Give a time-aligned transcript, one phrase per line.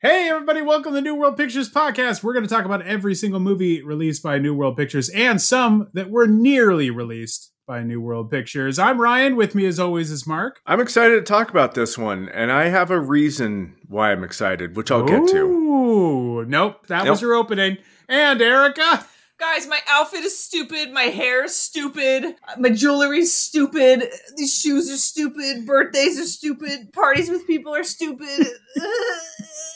[0.00, 2.22] Hey, everybody, welcome to the New World Pictures podcast.
[2.22, 5.88] We're going to talk about every single movie released by New World Pictures and some
[5.94, 8.78] that were nearly released by New World Pictures.
[8.78, 9.36] I'm Ryan.
[9.36, 10.60] With me, as always, is Mark.
[10.66, 14.76] I'm excited to talk about this one, and I have a reason why I'm excited,
[14.76, 15.38] which I'll get to.
[15.38, 17.78] Ooh, nope, that was your opening.
[18.06, 19.06] And Erica.
[19.38, 20.92] Guys, my outfit is stupid.
[20.92, 22.34] My hair is stupid.
[22.58, 24.04] My jewelry's stupid.
[24.36, 25.64] These shoes are stupid.
[25.66, 26.92] Birthdays are stupid.
[26.92, 28.46] Parties with people are stupid.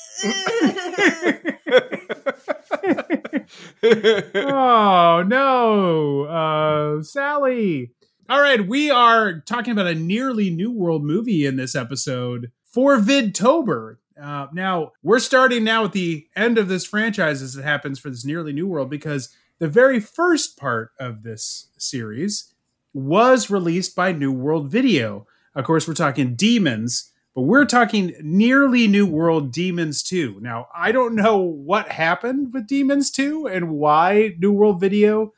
[4.62, 7.92] oh no, uh, Sally.
[8.28, 12.98] All right, we are talking about a nearly New World movie in this episode for
[12.98, 13.96] Vidtober.
[14.20, 18.10] Uh, now we're starting now at the end of this franchise as it happens for
[18.10, 22.54] this nearly New World because the very first part of this series
[22.92, 25.26] was released by New World Video.
[25.54, 30.38] Of course, we're talking Demons, but we're talking nearly New World Demons 2.
[30.40, 35.32] Now, I don't know what happened with Demons 2 and why New World Video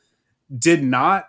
[0.57, 1.25] did not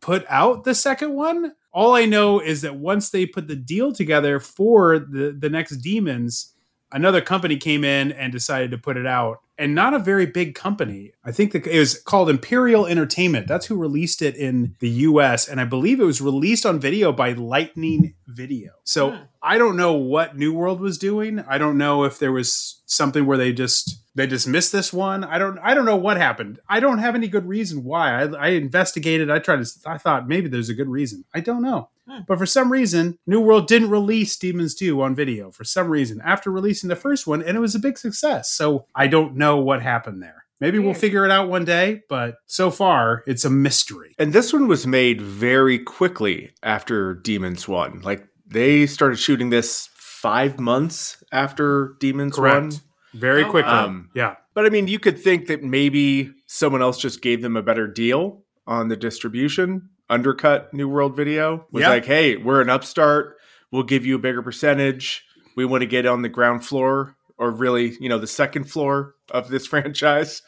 [0.00, 1.52] put out the second one.
[1.72, 5.78] All I know is that once they put the deal together for the, the next
[5.78, 6.54] Demons,
[6.92, 9.40] another company came in and decided to put it out.
[9.58, 11.12] And not a very big company.
[11.24, 13.48] I think that it was called Imperial Entertainment.
[13.48, 15.48] That's who released it in the US.
[15.48, 18.72] And I believe it was released on video by Lightning Video.
[18.84, 19.22] So Hmm.
[19.42, 21.40] I don't know what New World was doing.
[21.48, 25.24] I don't know if there was something where they just they just missed this one.
[25.24, 26.58] I don't I don't know what happened.
[26.68, 28.22] I don't have any good reason why.
[28.22, 29.30] I, I investigated.
[29.30, 29.70] I tried to.
[29.86, 31.24] I thought maybe there's a good reason.
[31.34, 31.88] I don't know.
[32.08, 32.20] Hmm.
[32.28, 36.20] But for some reason, New World didn't release Demons 2 on video for some reason
[36.24, 38.50] after releasing the first one, and it was a big success.
[38.52, 40.44] So I don't know what happened there.
[40.60, 44.14] Maybe we'll figure it out one day, but so far it's a mystery.
[44.18, 48.00] and this one was made very quickly after Demons 1.
[48.02, 52.72] Like, they started shooting this five months after Demons 1.
[53.12, 53.70] Very Oh, quickly.
[53.72, 54.36] Um, yeah.
[54.54, 57.86] But I mean, you could think that maybe someone else just gave them a better
[57.86, 61.66] deal on the distribution, undercut New World Video.
[61.72, 61.88] Was Yeah.
[61.90, 63.36] like, hey, we're an upstart.
[63.72, 65.24] We'll give you a bigger percentage.
[65.56, 69.14] We want to get on the ground floor or really, you know, the second floor
[69.30, 70.42] of this franchise.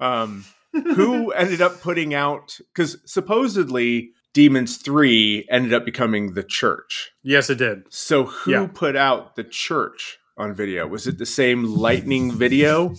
[0.00, 7.12] Um, who ended up putting out, because supposedly Demons 3 ended up becoming the church.
[7.22, 7.84] Yes, it did.
[7.90, 8.66] So who Yeah.
[8.72, 10.88] put out the church on video?
[10.88, 12.94] Was it the same Lightning Video?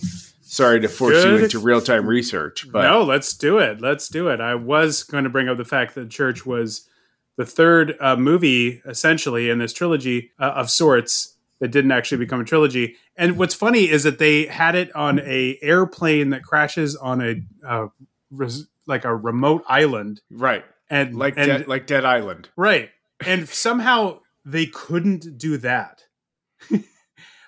[0.56, 3.82] Sorry to force you into real time research, but no, let's do it.
[3.82, 4.40] Let's do it.
[4.40, 6.88] I was going to bring up the fact that Church was
[7.36, 12.40] the third uh, movie, essentially, in this trilogy uh, of sorts that didn't actually become
[12.40, 12.96] a trilogy.
[13.16, 17.34] And what's funny is that they had it on a airplane that crashes on a
[17.66, 17.88] uh,
[18.30, 22.48] res- like a remote island, right, and like and, Dead, like Dead Island.
[22.56, 22.88] right,
[23.26, 26.04] and somehow they couldn't do that.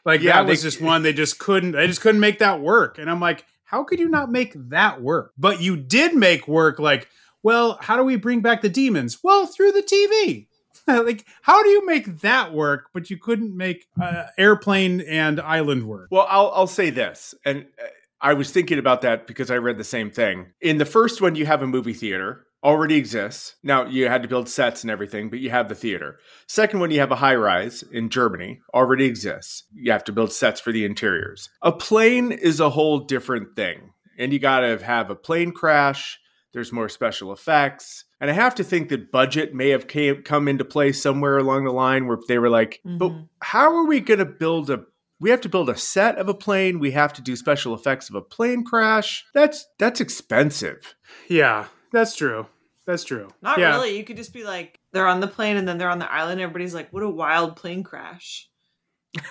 [0.09, 2.99] like Yeah, that was just one they just couldn't they just couldn't make that work.
[2.99, 5.33] And i'm like how could you not make that work?
[5.37, 7.09] But you did make work like
[7.43, 9.19] well how do we bring back the demons?
[9.23, 10.49] Well through the tv
[10.89, 15.85] like how do you make that work but you couldn't make uh, airplane and island
[15.85, 16.09] work?
[16.11, 17.87] Well, I'll I'll say this, and uh,
[18.21, 20.47] I was thinking about that because I read the same thing.
[20.61, 23.57] In the first one, you have a movie theater already exists.
[23.63, 26.19] Now you had to build sets and everything, but you have the theater.
[26.47, 29.65] Second one, you have a high rise in Germany already exists.
[29.75, 31.51] You have to build sets for the interiors.
[31.63, 36.19] A plane is a whole different thing, and you got to have a plane crash.
[36.53, 38.05] There's more special effects.
[38.21, 41.65] And I have to think that budget may have came, come into play somewhere along
[41.65, 43.29] the line where they were like, but Mhm.
[43.41, 44.85] how are we going to build a
[45.21, 48.09] we have to build a set of a plane we have to do special effects
[48.09, 50.95] of a plane crash that's that's expensive
[51.29, 52.47] yeah that's true
[52.87, 53.73] that's true Not yeah.
[53.73, 53.99] really.
[53.99, 56.41] You could just be like, they're on the plane and then they're on the island.
[56.41, 58.49] Everybody's like, what a wild plane crash.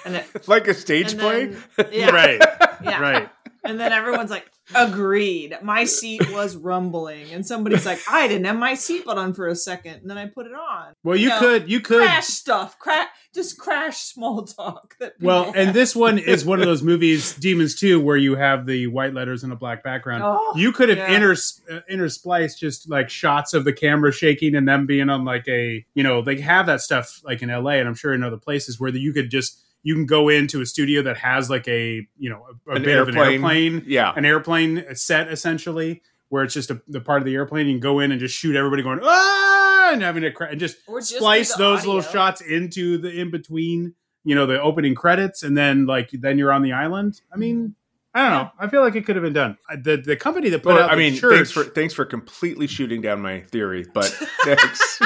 [0.05, 2.39] And it, like a stage and play then- yeah, right
[2.83, 3.01] yeah.
[3.01, 3.29] right
[3.63, 5.57] And then everyone's like, agreed.
[5.61, 7.31] My seat was rumbling.
[7.31, 10.01] And somebody's like, I didn't have my seatbelt on for a second.
[10.01, 10.93] And then I put it on.
[11.03, 12.77] well you No, could you could Crash stuff.
[12.79, 14.95] Crash, just crash small talk.
[14.99, 18.35] That Well, people and this one is one of those movies, Demons 2, where you
[18.35, 20.23] have the white letters and a black background.
[20.25, 21.17] Oh, you could have yeah.
[21.17, 25.47] inters- uh, interspliced just like shots of the camera shaking and them being on like
[25.47, 28.37] a, you know, they have that stuff like in LA and I'm sure in other
[28.37, 32.05] places where you could just, you can go into a studio that has like a,
[32.17, 33.33] you know, a, a An bit of an airplane.
[33.43, 37.67] airplane, yeah an airplane set essentially, where it's just a, the part of the airplane.
[37.67, 40.59] You can go in and just shoot everybody going, ah, and having a cra- and
[40.59, 43.93] just just splice the those little shots into the in between,
[44.25, 47.21] you know, the opening credits, and then like then you're on the island.
[47.33, 47.75] I mean,
[48.13, 48.51] I don't know.
[48.59, 49.57] I feel like it could have been done.
[49.71, 51.93] Uh, The the company that put well, out i the mean church, thanks for thanks
[51.93, 54.05] for completely shooting down my theory but
[54.43, 54.99] thanks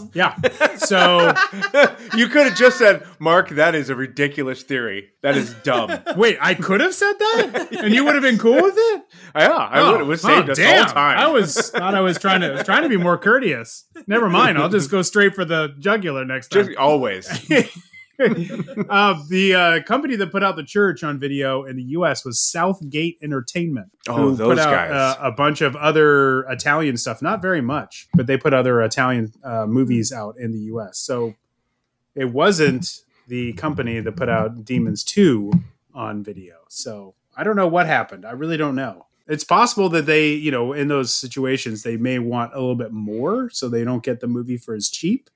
[0.00, 0.52] No problem.
[0.52, 0.58] awesome.
[0.60, 0.76] Yeah.
[0.76, 1.34] So
[2.16, 5.10] you could have just said, Mark, that is a ridiculous theory.
[5.22, 5.90] That is dumb.
[6.16, 9.02] wait, I could have said that, and you would have been cool with it.
[9.34, 10.00] Yeah, I oh, would.
[10.00, 10.86] It would oh, saved oh, us damn.
[10.86, 11.18] all time.
[11.18, 13.86] I was thought I was trying to was trying to be more courteous.
[14.06, 14.58] Never mind.
[14.58, 16.66] I'll just go straight for the jugular next time.
[16.66, 17.28] just always.
[18.88, 22.24] uh, the uh, company that put out the church on video in the U.S.
[22.24, 23.92] was Southgate Entertainment.
[24.08, 24.90] Oh, who those put out, guys.
[24.90, 27.22] Uh, a bunch of other Italian stuff.
[27.22, 30.98] Not very much, but they put other Italian uh, movies out in the U.S.
[30.98, 31.34] So
[32.16, 35.52] it wasn't the company that put out Demons Two
[35.94, 36.56] on video.
[36.68, 38.26] So I don't know what happened.
[38.26, 39.06] I really don't know.
[39.28, 42.92] It's possible that they, you know, in those situations, they may want a little bit
[42.92, 45.30] more, so they don't get the movie for as cheap.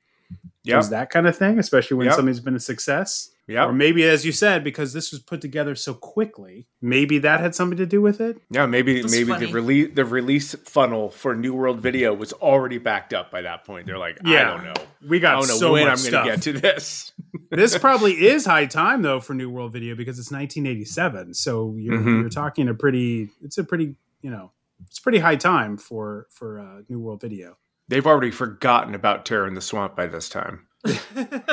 [0.65, 0.79] Yep.
[0.79, 2.15] Is that kind of thing, especially when Yep.
[2.15, 3.31] something's been a success.
[3.49, 3.65] Yeah.
[3.67, 7.57] Or maybe, as you said, because this was put together so quickly, maybe that had
[7.57, 8.41] something to do with it.
[8.49, 9.47] Yeah, maybe That's maybe funny.
[9.47, 13.65] the release the release funnel for New World Video was already backed up by that
[13.65, 13.87] point.
[13.87, 14.75] They're like, I don't know.
[15.09, 16.25] We got I got don't know so when much I'm stuff.
[16.27, 17.13] going to get to this.
[17.51, 21.35] this probably is high time though for New World Video because it's 1987.
[21.35, 22.21] So you're Mhm.
[22.21, 24.53] you're talking a pretty, it's a pretty, you know,
[24.87, 27.57] it's pretty high time for for uh, New World Video.
[27.93, 30.67] They've already forgotten about Terror in the Swamp by this time.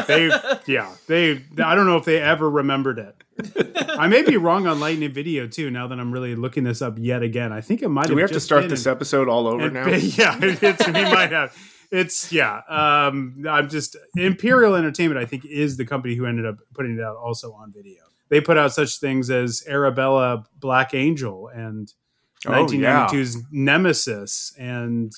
[0.08, 0.32] They,
[0.66, 1.44] yeah, they.
[1.64, 3.86] I don't know if they ever remembered it.
[3.90, 5.70] I may be wrong on Lightning Video too.
[5.70, 8.08] Now that I'm really looking this up yet again, I think it might.
[8.08, 9.86] Do we have to start this episode all over now?
[9.90, 11.56] Yeah, it's, we might have.
[11.92, 12.62] It's yeah.
[12.70, 15.20] Um, I'm just Imperial Entertainment.
[15.20, 18.02] I think is the company who ended up putting it out also on video.
[18.30, 21.94] They put out such things as Arabella Black Angel and
[22.46, 23.08] Oh, yeah.
[23.10, 25.12] 1992's Nemesis and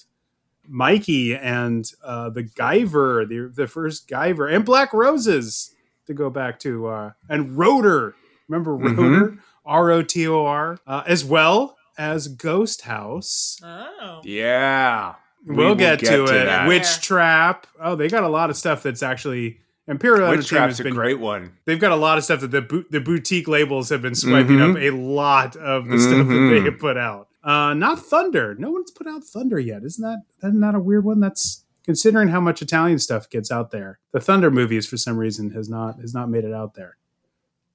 [0.72, 5.74] Mikey and uh, the Guyver, the the first Guyver, and Black Roses
[6.08, 8.16] to go back to, uh, and Rotor.
[8.48, 8.98] Remember Mhm.
[8.98, 9.38] Rotor?
[9.66, 13.60] R O T O R, uh, as well as Ghost House.
[13.64, 14.22] oh.
[14.24, 15.16] Yeah.
[15.46, 16.46] We We'll will get, to, it.
[16.46, 16.68] that.
[16.68, 17.66] Witch Trap.
[17.82, 21.20] Oh, they got a lot of stuff that's actually Imperial Witch Entertainment's Trap's a great
[21.20, 21.54] one.
[21.66, 24.58] They've got a lot of stuff that the bo- the boutique labels have been swiping
[24.58, 24.72] Mhm.
[24.72, 27.28] up a lot of the stuff that they have put out.
[27.44, 28.56] Uh, not Thunder.
[28.56, 29.84] No one's put out Thunder yet.
[29.84, 31.20] Isn't that isn't that a weird one?
[31.20, 34.00] That's considering how much Italian stuff gets out there.
[34.12, 36.98] The Thunder movies, for some reason, has not has not made it out there.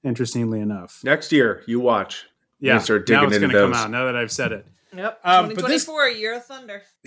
[0.03, 2.27] Interestingly enough, Next year, you watch.
[2.59, 2.75] yeah.
[2.75, 3.91] You start now digging it's going to come out.
[3.91, 4.65] Now that I've said it.
[4.95, 5.19] Yep.
[5.23, 6.83] Um, but this- 2024, Year of Thunder.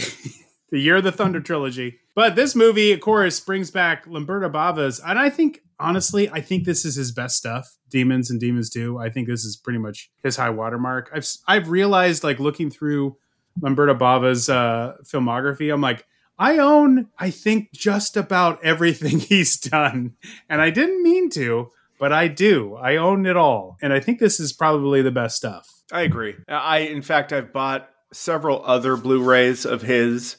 [0.71, 5.01] the year of the thunder trilogy but this movie of course brings back lamberto bava's
[5.05, 7.77] and i think honestly i think this is his best stuff.
[7.89, 11.11] Demons and demons 2 i think this is pretty much his high watermark.
[11.15, 13.17] I've i've realized like looking through
[13.61, 16.05] lamberto bava's uh filmography i'm like
[16.39, 20.15] i own i think just about everything he's done.
[20.49, 22.77] And i didn't mean to but i do.
[22.77, 23.77] I own it all.
[23.83, 25.69] And i think this is probably the best stuff.
[25.93, 26.37] I agree.
[26.49, 30.37] I, in fact, I've bought several other Blu-rays of his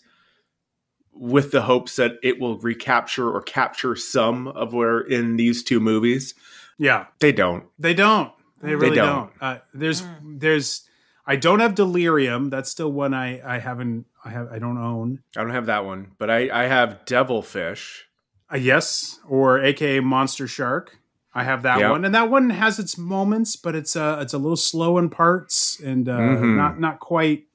[1.13, 5.79] with the hopes that it will recapture or capture some of where in these two
[5.79, 6.33] movies.
[6.77, 7.65] yeah They don't.
[7.77, 8.31] They don't.
[8.61, 9.29] They They really don't.
[9.29, 9.31] don't.
[9.41, 10.87] Uh, there's there's
[11.27, 12.49] I don't have Delirium.
[12.49, 15.19] That's still one I I haven't I have I don't own.
[15.35, 18.05] I don't have that one, but I, I have Devilfish.
[18.53, 20.97] Uh, yes, or AKA Monster Shark.
[21.33, 21.91] I have that Yep.
[21.91, 25.09] one, and that one has its moments, but it's uh it's a little slow in
[25.09, 26.55] parts and uh, Mhm.
[26.57, 27.45] not not quite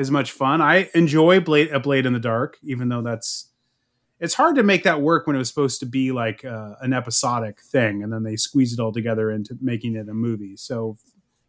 [0.00, 0.60] as much fun.
[0.60, 3.46] I enjoy Blade a Blade in the Dark, even though that's
[4.18, 6.92] it's hard to make that work when it was supposed to be like uh, an
[6.92, 10.56] episodic thing, and then they squeeze it all together into making it a movie.
[10.56, 10.98] So,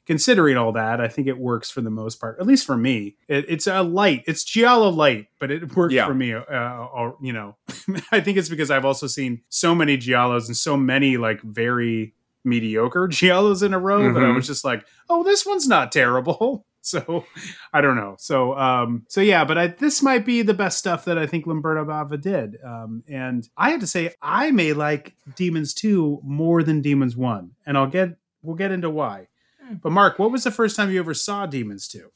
[0.05, 2.39] considering all that, I think it works for the most part.
[2.39, 4.23] At least for me, it, it's a light.
[4.25, 6.07] It's giallo light, but it worked Yeah.
[6.07, 6.33] for me.
[6.33, 7.55] Uh, or, you know,
[8.11, 12.13] I think it's because I've also seen so many giallos and so many like very
[12.45, 14.35] mediocre giallos in a row that I Mhm.
[14.35, 16.65] was just like, oh, this one's not terrible.
[16.91, 17.25] So
[17.71, 18.15] I don't know.
[18.17, 21.45] So um so yeah, but I, this might be the best stuff that I think
[21.45, 22.57] Lamberto Bava did.
[22.65, 27.51] Um and I have to say I may like Demons 2 more than Demons 1.
[27.67, 29.27] And I'll get we'll get into why.
[29.63, 29.75] Hmm.
[29.75, 32.09] But Mark, what was the first time you ever saw Demons 2?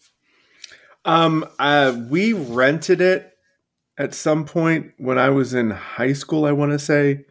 [1.05, 3.33] Um, uh, we rented it
[3.97, 7.25] at some point when I was in high school, I want to say.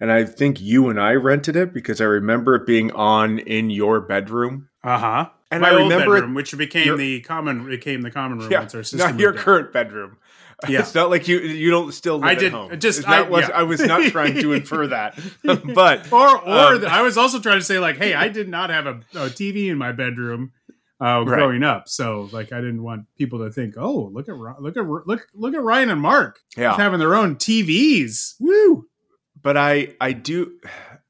[0.00, 3.70] And I think you and I rented it because I remember it being on in
[3.70, 4.68] your bedroom.
[4.82, 5.30] Uh-huh.
[5.54, 8.38] And My I old remember it- bedroom, which became your- the common became the common
[8.38, 9.38] room Yeah, once our sister not your out.
[9.38, 10.16] current bedroom.
[10.68, 10.80] Yeah.
[10.80, 12.70] It's not like you you don't still live I at did- home.
[12.78, 13.58] just- It's not I- was, yeah.
[13.58, 15.18] I was not trying to infer that.
[15.42, 18.70] but or or Um, I was also trying to say like, hey, I did not
[18.70, 20.52] have a, a TV in my bedroom
[21.00, 21.26] uh, Right.
[21.26, 24.86] growing up, so like I didn't want people to think, oh, look at look at
[24.86, 26.76] look look at Ryan and Mark yeah.
[26.76, 28.34] having their own TVs.
[28.40, 28.86] Woo!
[29.42, 30.52] but I I do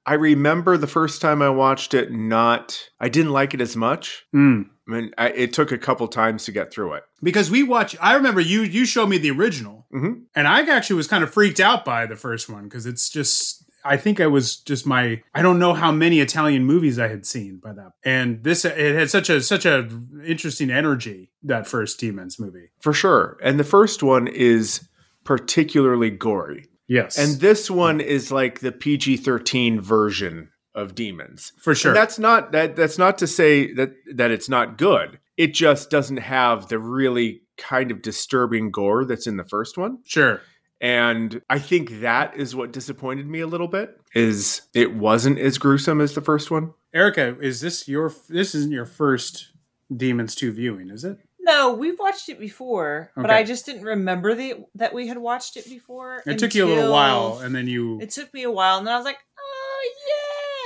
[0.07, 4.25] I remember the first time I watched it not I didn't like it as much.
[4.35, 4.67] Mm.
[4.87, 7.05] I mean, I, it took a couple times to get through it.
[7.23, 7.97] because we watch.
[8.03, 10.25] I remember you you showed me the original, Mhm.
[10.35, 13.63] and I actually was kind of freaked out by the first one because it's just.
[13.87, 15.23] I think I was just my.
[15.35, 18.95] I don't know how many Italian movies I had seen by that, and this it
[18.95, 19.89] had such a such a
[20.27, 22.71] interesting energy that first Demons movie.
[22.81, 23.39] For sure.
[23.43, 24.87] And the first one is
[25.25, 26.67] particularly gory.
[26.87, 31.53] Yes, And this one is like the PG 13 version of Demons.
[31.59, 31.93] for sure.
[31.93, 35.19] And that's not that that's not to say that that it's not good.
[35.37, 39.99] It just doesn't have the really kind of disturbing gore that's in the first one.
[40.05, 40.41] sure.
[40.81, 45.57] And I think that is what disappointed me a little bit is it wasn't as
[45.57, 46.75] gruesome as the first one.
[46.93, 48.13] Erica, is this your?
[48.29, 49.53] This isn't your first
[49.95, 51.19] Demons two viewing, is it?
[51.45, 53.35] No, we've watched it before, but Okay.
[53.35, 56.23] I just didn't remember the that we had watched it before.
[56.27, 58.01] It took you a little until- while, and then you.
[58.01, 59.91] It took me a while, and then I was like, "Oh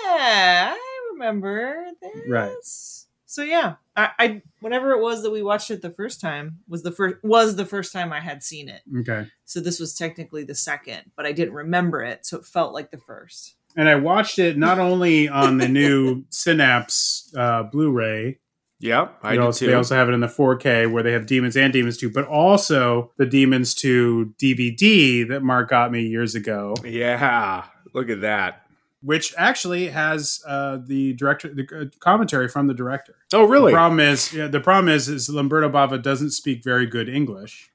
[0.07, 2.53] yeah, I remember this." Right.
[3.27, 6.83] So yeah, I, I whatever it was that we watched it the first time was
[6.83, 8.83] the first was the first time I had seen it.
[9.01, 9.27] Okay.
[9.45, 12.91] So this was technically the second, but I didn't remember it, so it felt like
[12.91, 13.57] the first.
[13.77, 18.39] And I watched it not only on the new Synapse uh, Blu-ray.
[18.81, 19.67] Yeah, I also, too.
[19.67, 22.27] They also have it in the 4K where they have Demons and Demons 2, but
[22.27, 28.63] also the Demons 2 DVD that Mark got me years ago, yeah, look at that.
[29.03, 33.17] which actually has uh, the director, the uh, commentary from the director.
[33.33, 33.73] Oh, really?
[33.73, 37.71] The problem is, yeah, the problem is, is Lamberto Bava doesn't speak very good English,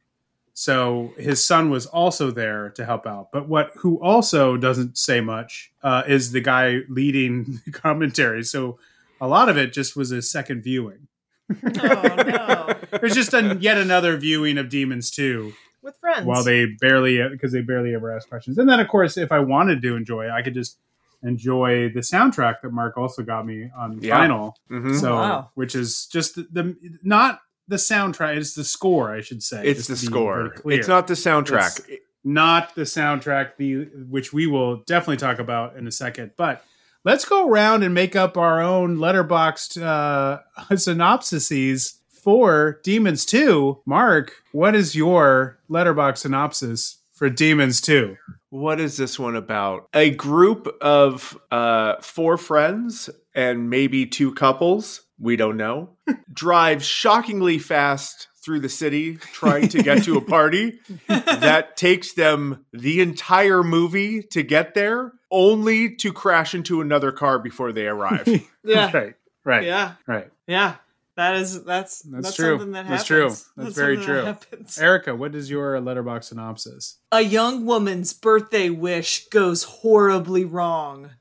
[0.54, 3.32] so his son was also there to help out.
[3.34, 8.44] But what who also doesn't say much uh, is the guy leading the commentary.
[8.44, 8.80] So
[9.24, 11.08] a lot of it just was a second viewing.
[11.52, 16.26] Oh no, It was just a, yet another viewing of Demons Two, with friends.
[16.26, 18.58] while they barely because they barely ever ask questions.
[18.58, 20.78] And then of course, if I wanted to enjoy, it, I could just
[21.22, 24.20] enjoy the soundtrack that Mark also got me on Yeah.
[24.28, 24.54] vinyl.
[24.70, 25.00] Mhm.
[25.00, 25.50] So, Wow.
[25.56, 29.66] which is just the, the not the soundtrack, it's the score, I should say.
[29.66, 30.72] It's the to be very score.
[30.74, 31.80] It's not the soundtrack.
[31.90, 36.32] It's- not the soundtrack, the which we will definitely talk about in a second.
[36.38, 36.64] But
[37.04, 40.40] let's go around and make up our own Letterboxd uh,
[40.74, 43.82] synopsises for Demons Two.
[43.86, 48.16] Mark, what is your letterbox synopsis for Demons Two?
[48.50, 49.88] What is this one about?
[49.94, 55.98] A group of uh, four friends and maybe two couples, we don't know,
[56.34, 62.66] drive shockingly fast through the city trying to get to a party that takes them
[62.74, 68.28] the entire movie to get there, only to crash into another car before they arrive.
[68.64, 70.30] yeah, right, right, yeah, right.
[70.48, 70.76] yeah.
[71.16, 72.58] That is that's that's, true.
[72.58, 73.30] something that That's true.
[73.56, 74.84] That's very something that true.
[74.84, 76.98] Erica, what is your letterbox synopsis?
[77.12, 81.12] A young woman's birthday wish goes horribly wrong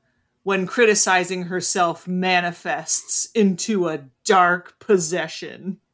[0.43, 5.77] when criticizing herself manifests into a dark possession.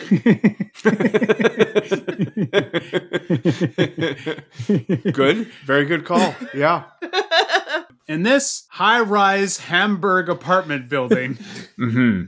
[5.11, 5.47] good.
[5.65, 6.35] Very good call.
[6.53, 6.85] Yeah.
[8.07, 11.37] In this high rise Hamburg apartment building,
[11.77, 12.23] hmm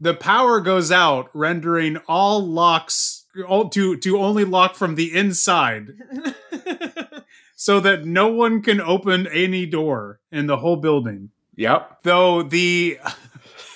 [0.00, 5.88] the power goes out, rendering all locks all, to, to only lock from the inside
[7.64, 11.30] so that no one can open any door in the whole building.
[11.56, 12.02] Yep.
[12.02, 12.98] Though the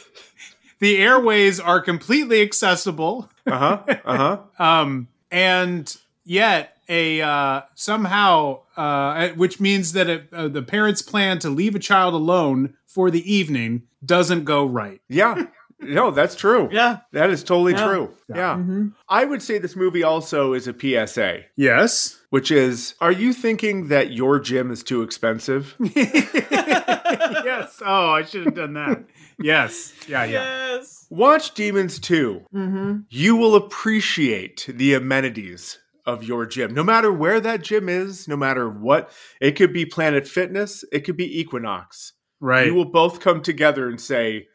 [0.78, 3.30] the airways are completely accessible.
[3.47, 3.97] Uh huh.
[4.04, 4.38] Uh huh.
[4.62, 11.38] um, and yet a uh, somehow, uh, which means that it, uh, the parents' plan
[11.38, 15.00] to leave a child alone for the evening doesn't go right.
[15.09, 15.47] Yeah.
[15.80, 16.68] No, that's true.
[16.73, 16.99] yeah.
[17.12, 17.87] That is totally Yeah.
[17.87, 18.11] true.
[18.28, 18.37] Yeah.
[18.37, 18.56] Yeah.
[18.56, 18.92] Mhm.
[19.08, 22.18] I would say this movie also is a PSA, Yes.
[22.30, 25.76] which is Are you thinking that your gym is too expensive?
[25.94, 27.80] yes.
[27.85, 29.04] Oh, I should have done that.
[29.40, 29.94] Yes.
[30.08, 30.25] Yeah.
[30.25, 30.75] Yeah.
[30.76, 31.06] Yes.
[31.11, 32.42] Watch Demons 2.
[32.54, 32.97] Mm-hmm.
[33.11, 38.37] You will appreciate the amenities of your gym, no matter where that gym is, no
[38.37, 39.11] matter what.
[39.40, 42.14] It could be Planet Fitness, it could be Equinox.
[42.40, 42.66] Right.
[42.68, 44.47] You will both come together and say,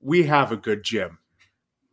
[0.00, 1.18] We have a good gym.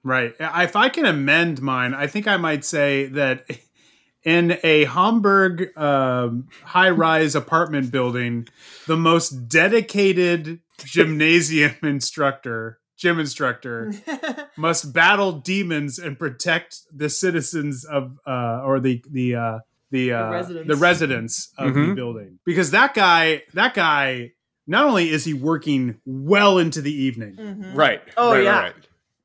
[0.03, 0.35] Right.
[0.39, 3.45] If I can amend mine, I think I might say that
[4.23, 8.47] in a Hamburg um, high rise apartment building,
[8.87, 13.91] the most dedicated gymnasium instructor, gym instructor,
[14.57, 19.59] must battle demons and protect the citizens of uh, or the the uh,
[19.91, 20.67] the uh, residents.
[20.67, 21.95] the residents of the Mhm.
[21.95, 24.31] building because that guy that guy
[24.67, 27.75] not only is he working well into the evening Mhm.
[27.75, 28.01] Right.
[28.17, 28.59] Oh, right, yeah.
[28.61, 28.75] Right.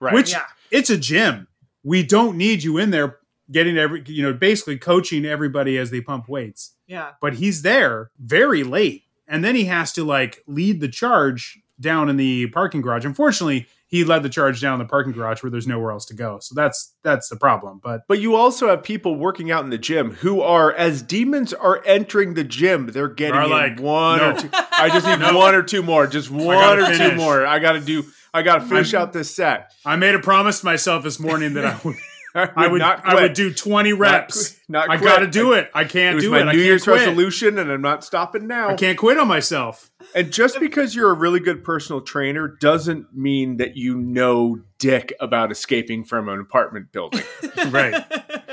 [0.00, 0.14] right.
[0.14, 0.44] which Yeah.
[0.70, 1.47] it's a gym.
[1.82, 3.16] We don't need you in there
[3.50, 6.75] getting every you know basically coaching everybody as they pump weights.
[6.87, 7.12] Yeah.
[7.20, 12.09] But he's there very late, and then he has to like lead the charge down
[12.11, 13.04] in the parking garage.
[13.06, 16.38] Unfortunately, he led the charge down the parking garage where there's nowhere else to go.
[16.40, 17.80] So that's that's the problem.
[17.82, 21.52] But But you also have people working out in the gym who are, as demons
[21.52, 24.30] are entering the gym, they're getting in like, one no.
[24.30, 24.49] or two.
[24.52, 25.37] I just need No.
[25.37, 26.06] one or two more.
[26.06, 27.44] Just one or two more.
[27.44, 28.04] I got to do.
[28.32, 29.73] I got to finish I'm- out this set.
[29.85, 31.97] I made a promise to myself this morning that I would
[32.56, 34.58] I would not I would do 20 reps.
[34.68, 35.08] Not I quit.
[35.08, 35.70] got to do it.
[35.75, 36.46] I can't was do my it.
[36.46, 36.99] I New Year's quit.
[37.00, 38.68] resolution, and I'm not stopping now.
[38.70, 39.90] I can't quit on myself.
[40.14, 45.12] And just because you're a really good personal trainer doesn't mean that you know dick
[45.20, 47.22] about escaping from an apartment building.
[47.70, 48.04] Right.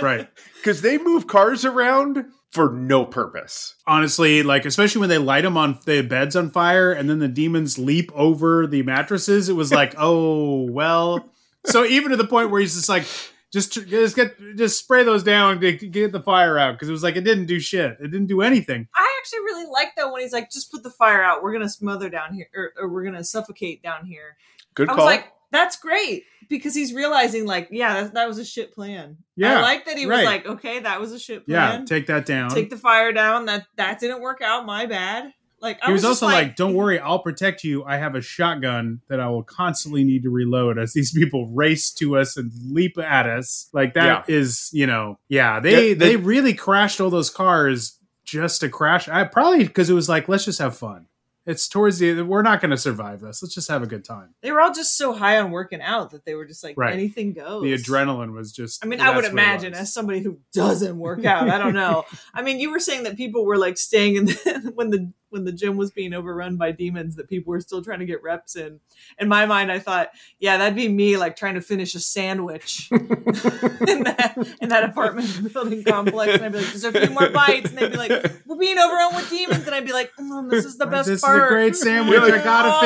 [0.01, 0.27] Right.
[0.57, 3.75] Because they move cars around for no purpose.
[3.85, 7.27] honestly like especially when they light them on the beds on fire and then the
[7.27, 11.29] demons leap over the mattresses it was like oh well
[11.65, 13.05] so even to the point where he's just like
[13.53, 17.03] just just get just spray those down to get the fire out because it was
[17.03, 20.21] like it didn't do shit it didn't do anything I actually really like that when
[20.21, 21.43] he's like, just put the fire out.
[21.43, 24.37] We're gonna smother down here, or, or we're gonna suffocate down here.
[24.73, 24.95] Good call.
[24.95, 28.73] I was like, that's great because he's realizing, like, yeah, that, that was a shit
[28.73, 29.17] plan.
[29.35, 30.25] Yeah, I like that he was right.
[30.25, 31.81] like, okay, that was a shit plan.
[31.81, 33.45] yeah take that down Take the fire down.
[33.45, 34.65] That that didn't work out.
[34.65, 35.33] My bad.
[35.59, 37.83] Like I he was, just also like, "Don't worry, I'll protect you.
[37.83, 41.91] I have a shotgun that I will constantly need to reload as these people race
[41.95, 43.67] to us and leap at us.
[43.73, 45.59] Like that is, you know, yeah.
[45.59, 49.07] They Yeah, they- they really crashed all those cars just to crash.
[49.09, 51.07] I probably because it was like, let's just have fun.
[51.47, 53.41] It's towards the we're not going to survive this.
[53.41, 54.35] Let's just have a good time.
[54.41, 56.91] they were all just so high on working out that they were just like Right.
[56.93, 57.63] anything goes.
[57.63, 58.83] The adrenaline was just.
[58.83, 61.57] I mean, I would that's what it imagine as somebody who doesn't work out, I
[61.57, 62.03] don't know.
[62.33, 65.43] I mean, you were saying that people were like staying in the, when the when
[65.45, 68.55] the gym was being overrun by demons, that people were still trying to get reps
[68.55, 68.79] in.
[69.19, 72.89] In my mind, I thought, yeah, that'd be me like trying to finish a sandwich
[72.91, 77.29] in that in that apartment building complex, and I'd be like, just a few more
[77.29, 78.11] bites, and they'd be like,
[78.45, 81.21] we're being overrun with demons, and I'd be like, mm, this is the best this
[81.21, 81.37] part.
[81.37, 82.19] is a great sandwich.
[82.21, 82.79] I gotta Oh.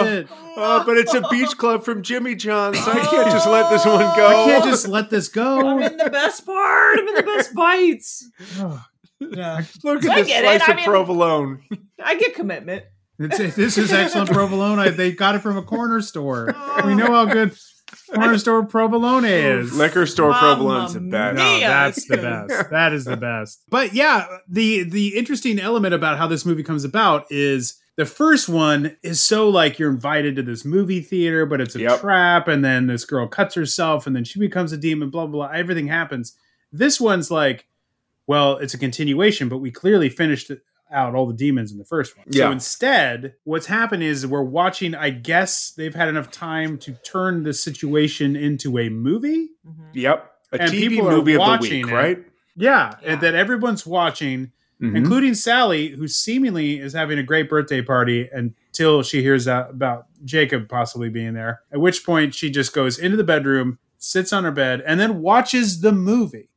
[0.00, 0.28] finish it.
[0.60, 2.82] Oh, but it's a beach club from Jimmy John's.
[2.84, 4.26] So I can't just let this one go.
[4.26, 5.66] I can't just let this go.
[5.68, 6.98] I'm in the best part.
[6.98, 8.28] I'm in the best bites.
[8.58, 8.84] Oh,
[9.20, 9.62] Yeah.
[9.84, 10.60] look at I this get it.
[10.60, 11.62] slice I mean- provolone.
[12.02, 12.84] I get commitment.
[13.18, 14.78] it's, this is excellent provolone.
[14.78, 16.54] I, they got it from a corner store.
[16.84, 17.56] We know how good
[18.14, 19.74] corner store provolone is.
[19.76, 21.36] Liquor store Mamma provolone's the best.
[21.36, 22.16] No, that's the
[22.48, 22.70] best.
[22.70, 23.64] That is the best.
[23.68, 28.48] But yeah, the the interesting element about how this movie comes about is the first
[28.48, 32.00] one is so like you're invited to this movie theater, but it's a Yep.
[32.00, 35.10] trap, and then this girl cuts herself, and then she becomes a demon.
[35.10, 35.48] Blah blah.
[35.48, 35.56] blah.
[35.58, 36.36] Everything happens.
[36.70, 37.66] This one's like,
[38.28, 41.84] well, it's a continuation, but we clearly finished it out all the demons in the
[41.84, 42.24] first one.
[42.30, 42.44] Yeah.
[42.46, 44.94] So instead, what's happened is we're watching.
[44.94, 49.48] I guess they've had enough time to turn the situation into a movie.
[49.94, 50.30] Yep.
[50.52, 51.94] A And TV people are movie of the watching week, it.
[51.94, 52.18] right?
[52.56, 53.12] Yeah, Yeah.
[53.12, 54.96] and that everyone's watching, Mhm.
[54.96, 60.68] including Sally, who seemingly is having a great birthday party until she hears about Jacob
[60.70, 61.60] possibly being there.
[61.70, 65.20] At which point, she just goes into the bedroom, sits on her bed, and then
[65.20, 66.48] watches the movie.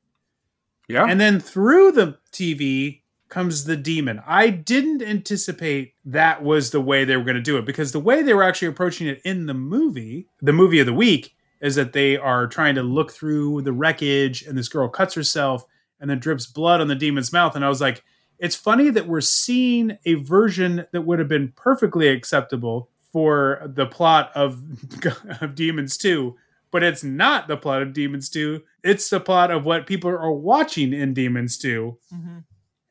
[0.88, 1.06] Yeah.
[1.06, 4.22] And then through the TV comes the demon.
[4.28, 8.00] I didn't anticipate that was the way they were going to do it because the
[8.00, 11.76] way they were actually approaching it in the movie, the movie of the week, is
[11.76, 15.66] that they are trying to look through the wreckage and this girl cuts herself
[16.00, 17.56] and then drips blood on the demon's mouth.
[17.56, 18.04] And I was like,
[18.38, 23.86] it's funny that we're seeing a version that would have been perfectly acceptable for the
[23.86, 24.62] plot of,
[25.42, 26.36] of Demons 2,
[26.72, 28.62] but it's not the plot of Demons 2.
[28.84, 31.98] It's the plot of what people are watching in Demons 2.
[32.14, 32.38] Mm-hmm.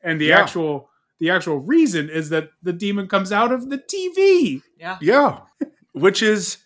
[0.03, 0.39] And the Yeah.
[0.39, 0.89] actual
[1.19, 4.63] the actual reason is that the demon comes out of the TV.
[4.79, 4.97] Yeah.
[5.01, 5.41] Yeah.
[5.91, 6.57] Which is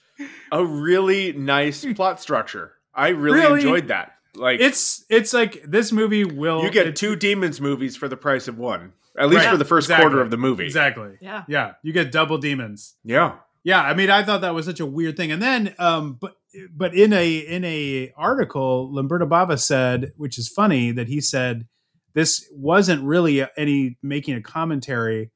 [0.52, 2.72] a really nice plot structure.
[2.94, 3.56] I really, Really?
[3.60, 4.14] enjoyed that.
[4.34, 8.16] Like It's it's like this movie will you get it- two demons movies for the
[8.18, 8.94] price of one.
[9.18, 9.52] At least Right.
[9.52, 10.04] for the first Exactly.
[10.06, 10.64] quarter of the movie.
[10.66, 11.18] Exactly.
[11.22, 11.44] Yeah.
[11.48, 12.96] Yeah, you get double demons.
[13.04, 13.36] Yeah.
[13.64, 15.32] Yeah, I mean, I thought that was such a weird thing.
[15.32, 16.36] And then, um, but
[16.74, 21.68] but in a in a article, Lamberto Bava said, which is funny, that he said
[22.14, 25.32] this wasn't really any making a commentary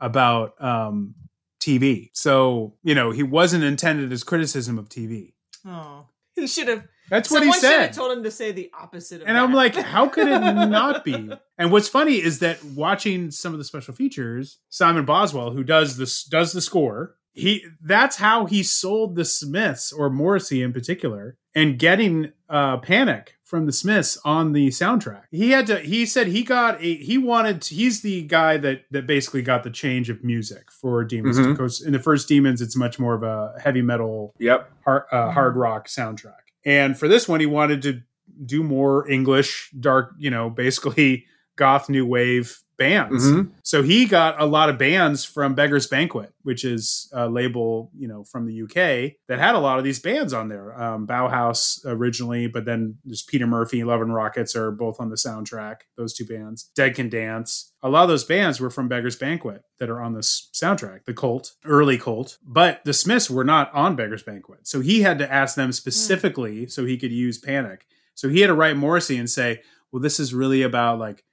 [0.00, 1.14] about um,
[1.60, 2.10] TV.
[2.12, 5.32] So you know, he wasn't intended as criticism of TV.
[5.66, 6.84] Oh, he should have.
[7.10, 7.80] That's what he should said.
[7.86, 9.42] have told him to say the opposite of And that.
[9.42, 10.38] I'm like, how could it
[10.70, 11.30] not be?
[11.58, 15.96] And what's funny is that watching some of the special features, Simon Boswell, who does
[15.98, 21.36] this does the score, he that's how he sold the Smiths or Morrissey in particular,
[21.54, 25.24] and getting uh panic from the Smiths on the soundtrack.
[25.30, 28.84] He had to he said he got a he wanted to, he's the guy that
[28.90, 32.76] that basically got the change of music for Demons because in the first Demons it's
[32.76, 34.70] much more of a heavy metal Yep.
[34.84, 35.32] hard, uh, Mhm.
[35.34, 36.32] hard rock soundtrack.
[36.64, 38.00] And for this one, he wanted to
[38.46, 43.24] do more English, dark, you know, basically goth new wave bands.
[43.30, 43.50] Mhm.
[43.62, 48.08] So he got a lot of bands from Beggars Banquet, which is a label, you
[48.08, 50.80] know, from the UK that had a lot of these bands on there.
[50.80, 55.16] Um, Bauhaus originally, but then there's Peter Murphy, Love and Rockets are both on the
[55.16, 55.76] soundtrack.
[55.96, 57.72] Those two bands, Dead Can Dance.
[57.82, 61.04] A lot of those bands were from Beggars Banquet that are on this soundtrack.
[61.04, 64.66] The Cult, early Cult, but the Smiths were not on Beggars Banquet.
[64.66, 67.86] So he had to ask them specifically so he could use Panic.
[68.14, 69.60] So he had to write Morrissey and say,
[69.92, 71.24] well, this is really about like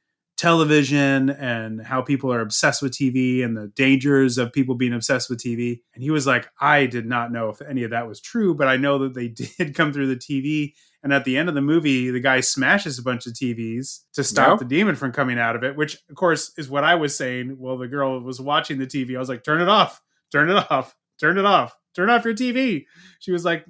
[0.41, 5.29] television and how people are obsessed with TV and the dangers of people being obsessed
[5.29, 5.81] with TV.
[5.93, 8.67] And he was like, I did not know if any of that was true, but
[8.67, 9.27] I know that they
[9.57, 10.73] did come through the TV.
[11.03, 14.23] And at the end of the movie, the guy smashes a bunch of TVs to
[14.23, 17.15] stop the demon from coming out of it, which, of course, is what I was
[17.15, 17.57] saying.
[17.59, 19.15] Well, the girl was watching the TV.
[19.15, 20.01] I was like, turn it off,
[20.31, 22.85] turn it off, turn it off, turn off your TV.
[23.19, 23.63] She was like,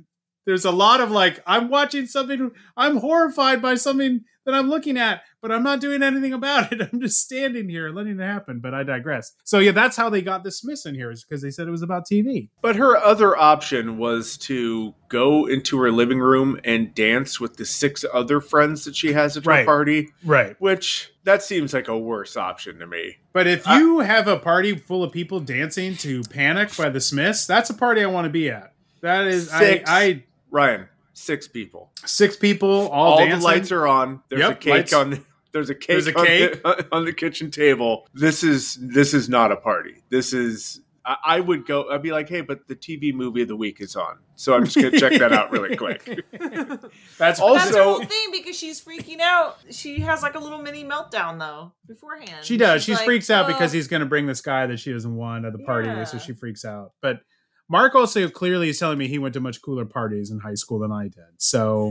[0.45, 4.97] there's a lot of like, I'm watching something, I'm horrified by something that I'm looking
[4.97, 6.81] at, but I'm not doing anything about it.
[6.93, 8.59] I'm just standing here letting it happen.
[8.59, 9.33] But I digress.
[9.43, 11.71] So yeah, that's how they got the Smiths in here, is because they said it
[11.71, 12.49] was about TV.
[12.63, 17.65] But her other option was to go into her living room and dance with the
[17.65, 20.55] six other friends that she has at her party, Right.
[20.59, 23.17] which that seems like a worse option to me.
[23.33, 26.99] But if I- you have a party full of people dancing to Panic by the
[26.99, 28.73] Smiths, that's a party I want to be at.
[29.01, 31.91] That is, I, I Ryan, six people.
[32.05, 33.39] six people all, All, dancing.
[33.39, 34.21] the lights are on.
[34.29, 35.25] There's Yep, a cake lights- on.
[35.53, 36.63] There's a cake, There's a on cake.
[36.63, 38.07] the- on the kitchen table.
[38.13, 39.95] This is this is not a party.
[40.09, 40.81] This is.
[41.03, 41.89] I, I would go.
[41.89, 44.65] I'd be like, hey, but the TV movie of the week is on, so I'm
[44.65, 46.05] just gonna check that out really quick.
[47.17, 49.57] That's Also- That's her whole thing because she's freaking out.
[49.71, 52.45] She has like a little mini meltdown though beforehand.
[52.45, 52.83] She does.
[52.83, 54.91] She's she like, freaks out "Ugh." because he's going to bring this guy that she
[54.93, 56.03] doesn't want at the party, Yeah.
[56.03, 56.91] so she freaks out.
[57.01, 57.21] But
[57.71, 60.79] Mark also clearly is telling me he went to much cooler parties in high school
[60.79, 61.23] than I did.
[61.37, 61.89] So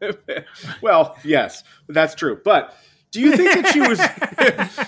[0.82, 2.40] well, yes, that's true.
[2.44, 2.74] But
[3.12, 3.98] do you think that she was?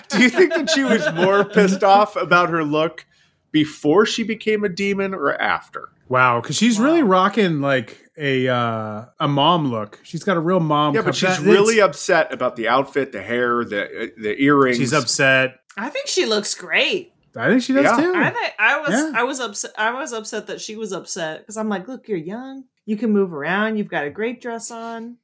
[0.08, 3.06] do you think that she was more pissed off about her look
[3.52, 5.90] before she became a demon or after?
[6.08, 6.84] wow, because she's Wow.
[6.86, 10.00] really rocking like a uh, a mom look.
[10.02, 10.94] She's got a real mom.
[10.94, 14.76] Yeah, but she's that- really upset about the outfit, the hair, the the earrings.
[14.78, 15.60] she's upset.
[15.76, 17.12] I think she looks great.
[17.36, 17.96] I think she does Yeah.
[17.96, 18.12] too.
[18.14, 19.12] I think I was Yeah.
[19.14, 19.72] I was upset.
[19.76, 22.64] I was upset that she was upset because I'm like, look, you're young.
[22.86, 23.76] You can move around.
[23.76, 25.16] You've got a great dress on.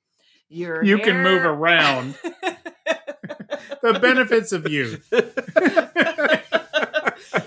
[0.49, 2.14] Your You can move around.
[3.83, 5.07] the benefits of youth.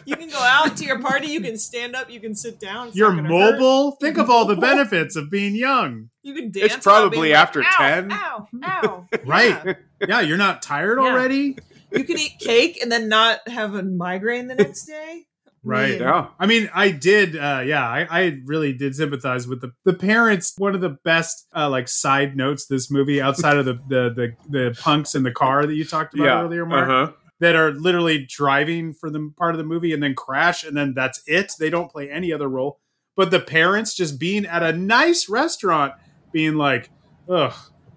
[0.06, 1.28] you can go out to your party.
[1.28, 2.10] You can stand up.
[2.10, 2.90] You can sit down.
[2.90, 3.54] It's You're not gonna hurt.
[3.60, 3.92] mobile.
[3.94, 6.10] Think of all the benefits of being young.
[6.22, 6.76] You can dance.
[6.76, 8.12] It's probably being like, after ow, 10.
[8.12, 9.08] Ow, ow.
[9.26, 9.60] Right.
[9.66, 9.74] Yeah.
[10.08, 11.10] Yeah, you're not tired Yeah.
[11.12, 11.58] already.
[11.94, 15.24] You can eat cake and then not have a migraine the next day.
[15.66, 16.00] Right.
[16.00, 16.28] Yeah.
[16.40, 17.38] I mean, I did.
[17.38, 20.54] Uh, yeah, I, I really did sympathize with the the parents.
[20.58, 24.36] One of the best uh, like side notes this movie, outside of the the the,
[24.50, 26.42] the punks in the car that you talked about Yeah.
[26.44, 27.12] earlier, Mark, Uh-huh.
[27.40, 30.94] that are literally driving for the part of the movie and then crash, and then
[30.94, 31.54] that's it.
[31.58, 32.80] They don't play any other role.
[33.16, 35.94] But the parents just being at a nice restaurant,
[36.34, 36.90] being like,
[37.30, 37.54] "Ugh,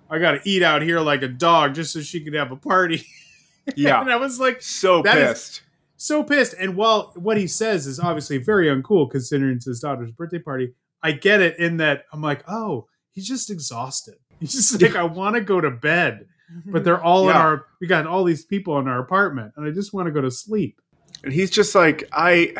[0.09, 2.57] I got to eat out here like a dog just so she could have a
[2.57, 3.05] party."
[3.77, 4.01] and Yeah.
[4.01, 5.63] I was like, So pissed.
[5.97, 6.55] so pissed.
[6.59, 10.75] And while what he says is obviously very uncool considering it's his daughter's birthday party,
[11.03, 14.15] I get it in that I'm like, oh, he's just exhausted.
[14.41, 16.27] He's just like, I want to go to bed.
[16.67, 19.71] But they're all in our we got all these people in our apartment and I
[19.73, 20.81] just want to go to sleep.
[21.25, 22.55] And he's just like, I.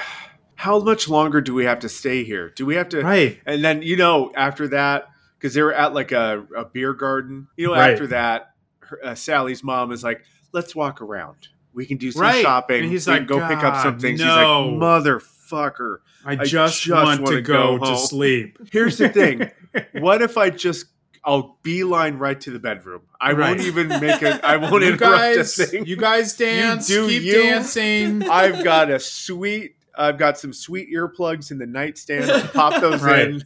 [0.59, 2.49] How much longer do we have to stay here?
[2.57, 3.03] Do we have to?
[3.03, 3.39] Right.
[3.45, 7.47] And then you know, after that, because they were at like a, a beer garden.
[7.59, 7.91] You know, Right.
[7.93, 10.25] after that, her, uh, Sally's mom is like,
[10.57, 11.49] "Let's walk around.
[11.75, 12.43] We can do some Right.
[12.43, 12.83] shopping.
[12.85, 16.37] And he's we like, go pick up some things." no." He's like, "Motherfucker." I I
[16.37, 18.59] just, just want wanna go, go to sleep.
[18.73, 19.51] Here's the thing.
[20.01, 20.87] what if I just
[21.25, 23.03] I'll beeline right to the bedroom.
[23.21, 23.49] I Right.
[23.51, 25.87] won't even make a I won't you interrupt guys, a thing.
[25.87, 26.87] you guys dance.
[26.87, 27.43] do keep you.
[27.43, 28.29] dancing.
[28.29, 32.31] I've got a sweet I've got some sweet earplugs in the nightstand.
[32.53, 33.29] Pop those Right.
[33.29, 33.45] in.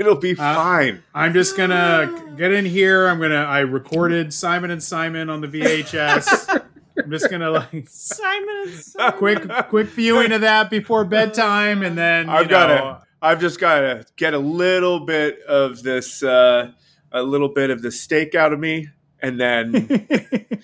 [0.00, 1.02] It'll be Uh, fine.
[1.14, 3.06] I'm just gonna get in here.
[3.06, 3.34] I'm gonna.
[3.44, 6.48] I recorded Simon and Simon on the VHS.
[7.04, 9.12] I'm just gonna like Simon and Simon.
[9.18, 13.80] quick quick viewing of that before bedtime, and then you I've gotta- I've just got
[13.80, 16.70] to get a little bit of this uh
[17.12, 18.88] a little bit of the steak out of me
[19.20, 20.06] and then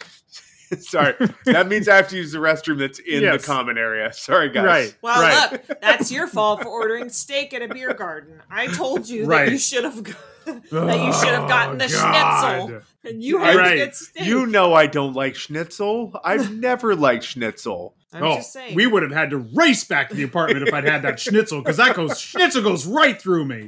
[0.80, 1.14] sorry.
[1.44, 3.40] That means I have to use the restroom that's in Yes.
[3.40, 4.12] the common area.
[4.12, 4.64] Sorry guys.
[4.66, 4.96] right.
[5.02, 5.52] Well, right.
[5.52, 8.42] look, that's your fault for ordering steak at a beer garden.
[8.50, 9.46] I told you Right.
[9.46, 13.56] that you should have that you should have gotten the Oh, schnitzel, and you had
[13.56, 13.70] Right.
[13.70, 14.26] to get steak.
[14.26, 16.18] You know I don't like schnitzel.
[16.24, 17.94] I've never liked schnitzel.
[18.12, 18.74] I'm oh, just saying.
[18.76, 21.60] we would have had to race back to the apartment if I'd had that schnitzel
[21.60, 23.66] because that goes schnitzel goes right through me.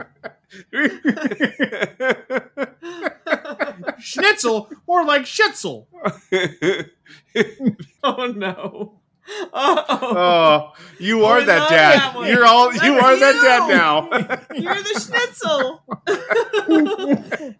[3.99, 5.89] Schnitzel, more like schnitzel.
[8.03, 9.01] Oh no.
[9.53, 12.15] Oh, Oh, you Oh, are I that dad.
[12.15, 12.31] that.
[12.31, 14.09] You're all you That's are that dad now.
[14.57, 15.83] you're the schnitzel.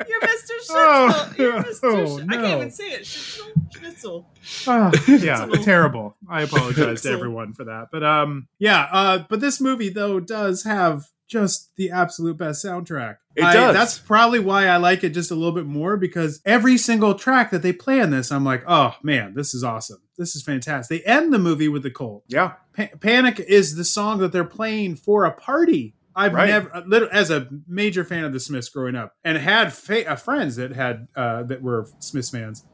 [0.09, 0.47] you're Mr.
[0.47, 0.77] Schnitzel.
[0.77, 1.79] Oh, you're Mr.
[1.85, 3.07] oh, Sch- I can't even say it.
[3.07, 3.53] Schnitzel.
[3.71, 4.31] Schnitzel.
[4.67, 5.65] Ah, yeah, Schnitzel.
[5.65, 6.17] terrible.
[6.29, 7.89] I apologize to everyone for that.
[7.93, 8.89] But um, yeah.
[8.91, 13.17] Uh, but this movie though does have just the absolute best soundtrack.
[13.37, 13.75] It I- does.
[13.75, 17.51] That's probably why I like it just a little bit more because every single track
[17.53, 19.99] that they play in this, I'm like, oh man, this is awesome.
[20.17, 21.05] This is fantastic.
[21.05, 22.25] They end the movie with the Cult.
[22.29, 22.55] Yeah.
[22.77, 25.95] Pa- Panic is the song that they're playing for a party.
[26.17, 26.49] I've Right.
[26.49, 30.17] never, uh, as a major fan of the Smiths growing up, and had fa- uh,
[30.17, 32.65] friends that had uh, that were Smiths fans.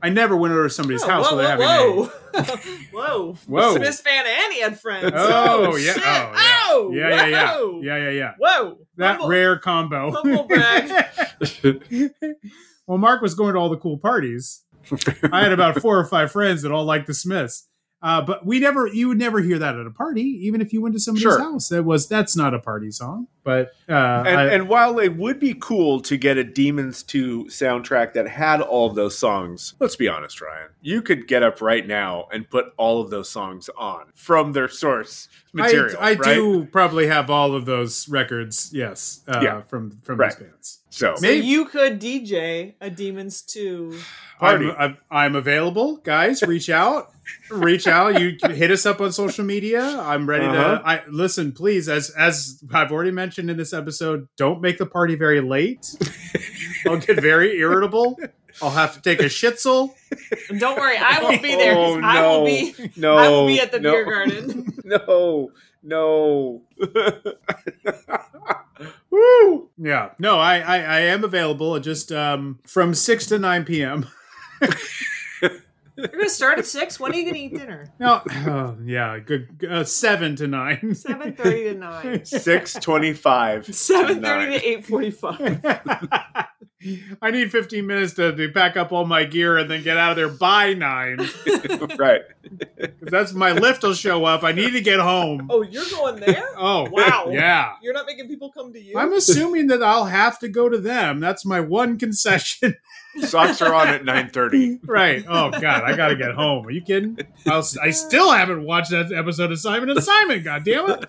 [0.00, 2.10] I never went over to somebody's Oh, house whoa, they're whoa, having
[2.92, 2.92] whoa.
[2.92, 3.36] whoa.
[3.46, 3.74] Whoa.
[3.76, 5.06] Smiths fan and he had friends.
[5.06, 5.12] a.
[5.16, 6.02] Oh, yeah, shit.
[6.04, 6.32] oh yeah,
[6.70, 8.32] Oh, yeah, yeah, yeah, yeah, yeah, yeah.
[8.38, 8.78] Whoa.
[8.96, 10.10] That Humble- rare combo.
[10.12, 11.06] humble brag.
[12.86, 14.62] well, Mark was going to all the cool parties.
[15.32, 17.66] I had about four or five friends that all liked the Smiths.
[18.00, 20.80] Uh, but we never, you would never hear that at a party, even if you
[20.80, 21.40] went to somebody's Sure.
[21.40, 21.68] house.
[21.68, 23.26] That was that's not a party song.
[23.42, 23.92] But uh,
[24.26, 28.28] And, I- and while it would be cool to get a Demons 2 soundtrack that
[28.28, 32.28] had all of those songs, let's be honest, Ryan, you could get up right now
[32.32, 35.96] and put all of those songs on from their source material.
[35.98, 36.22] I, I right?
[36.22, 38.70] do probably have all of those records.
[38.72, 39.62] Yes, uh, Yeah.
[39.62, 40.30] from from Right.
[40.38, 40.78] these bands.
[40.90, 43.98] So, So Maybe- you could DJ a Demons 2.
[44.38, 44.70] Party.
[44.70, 46.42] I'm, I'm, I'm available, guys.
[46.44, 47.10] Reach out,
[47.50, 48.20] reach out.
[48.20, 49.82] You hit us up on social media.
[50.00, 50.78] I'm ready Uh-huh.
[50.78, 50.86] to.
[50.88, 51.88] I listen, please.
[51.88, 55.94] As as I've already mentioned in this episode, don't make the party very late.
[56.86, 58.18] I'll get very irritable.
[58.60, 59.90] I'll have to take a shitzel.
[60.50, 61.76] And don't worry, I won't be there.
[61.76, 62.44] Oh, I will no.
[62.44, 63.16] be no.
[63.16, 64.64] I will be at the no, beer garden.
[64.88, 65.50] No,
[65.82, 66.62] no.
[69.10, 69.68] Woo!
[69.76, 71.78] Yeah, no, I I, I am available.
[71.80, 74.06] Just um from six to nine p.m.
[75.98, 77.00] You're gonna start at six.
[77.00, 77.92] When are you gonna eat dinner?
[77.98, 79.66] No, oh, yeah, good.
[79.68, 80.94] Uh, seven to nine.
[80.94, 82.24] Seven thirty to nine.
[82.24, 83.74] 625.
[83.74, 85.60] Seven thirty to eight forty-five.
[87.22, 90.10] I need 15 minutes to, to pack up all my gear and then get out
[90.12, 91.18] of there by nine.
[91.98, 92.22] right.
[92.78, 94.42] 'Cause that's my lift will show up.
[94.44, 95.48] I need to get home.
[95.50, 96.48] Oh, you're going there?
[96.56, 97.28] Oh, Wow.
[97.30, 97.72] Yeah.
[97.82, 98.96] You're not making people come to you.
[98.98, 101.20] I'm assuming that I'll have to go to them.
[101.20, 102.76] That's my one concession.
[103.20, 104.80] Socks are on at 930.
[104.84, 105.24] right.
[105.28, 105.82] Oh, God.
[105.82, 106.66] I got to get home.
[106.66, 107.18] Are you kidding?
[107.46, 110.42] I'll, I still haven't watched that episode of Simon and Simon.
[110.44, 111.04] God damn it.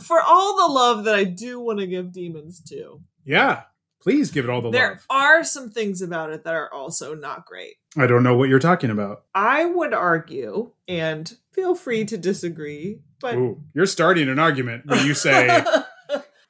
[0.00, 3.62] For all the love that I do want to give Demons 2, Yeah.
[4.06, 5.04] Please give it all the there love.
[5.10, 7.74] There are some things about it that are also not great.
[7.98, 9.24] I don't know what you're talking about.
[9.34, 15.04] I would argue, and feel free to disagree, but Ooh, you're starting an argument when
[15.04, 15.48] you say,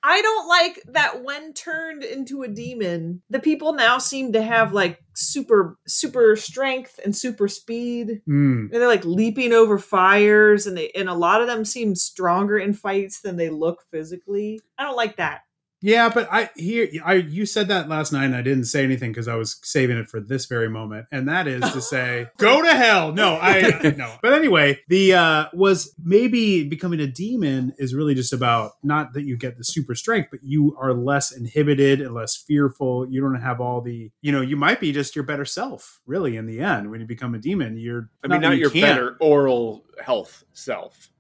[0.03, 4.73] I don't like that when turned into a demon, the people now seem to have
[4.73, 8.21] like super super strength and super speed.
[8.27, 11.95] hmm, And they're like leaping over fires and they and a lot of them seem
[11.97, 14.61] stronger in fights than they look physically.
[14.79, 15.41] I don't like that.
[15.87, 19.13] Yeah, but I here I you said that last night and I didn't say anything
[19.13, 22.61] because I was saving it for this very moment, and that is to say, go
[22.61, 23.13] to hell.
[23.13, 24.17] No, I no.
[24.23, 29.23] But anyway, the uh was maybe becoming a demon is really just about not that
[29.23, 33.09] you get the super strength, but you are less inhibited and less fearful.
[33.09, 36.37] You don't have all the you know, you might be just your better self, really,
[36.37, 36.91] in the end.
[36.91, 38.83] When you become a demon, you're I mean, that not you your can't.
[38.87, 41.13] better oral health self.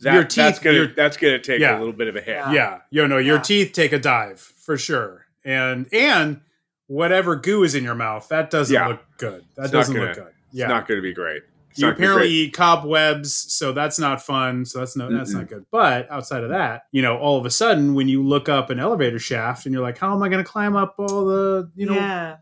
[0.00, 1.76] That, Your that's teeth- gonna your- that's gonna take Yeah.
[1.76, 2.36] a little bit of a hit.
[2.36, 2.52] Yeah.
[2.52, 3.42] Yeah, you know, your Yeah.
[3.42, 6.40] teeth take a dive for sure, and and
[6.86, 8.88] whatever goo is in your mouth that doesn't Yeah.
[8.88, 9.44] look good.
[9.56, 10.26] That It's doesn't gonna- look good.
[10.50, 11.42] It's Yeah, not gonna be great.
[11.70, 12.36] It's you not gonna be apparently great.
[12.48, 14.64] eat cobwebs, so that's not fun.
[14.64, 15.64] So that's no, that's not good.
[15.72, 18.78] But outside of that, you know, all of a sudden when you look up an
[18.78, 21.86] elevator shaft and you're like, how am I going to climb up all the, you
[21.86, 22.36] know, yeah.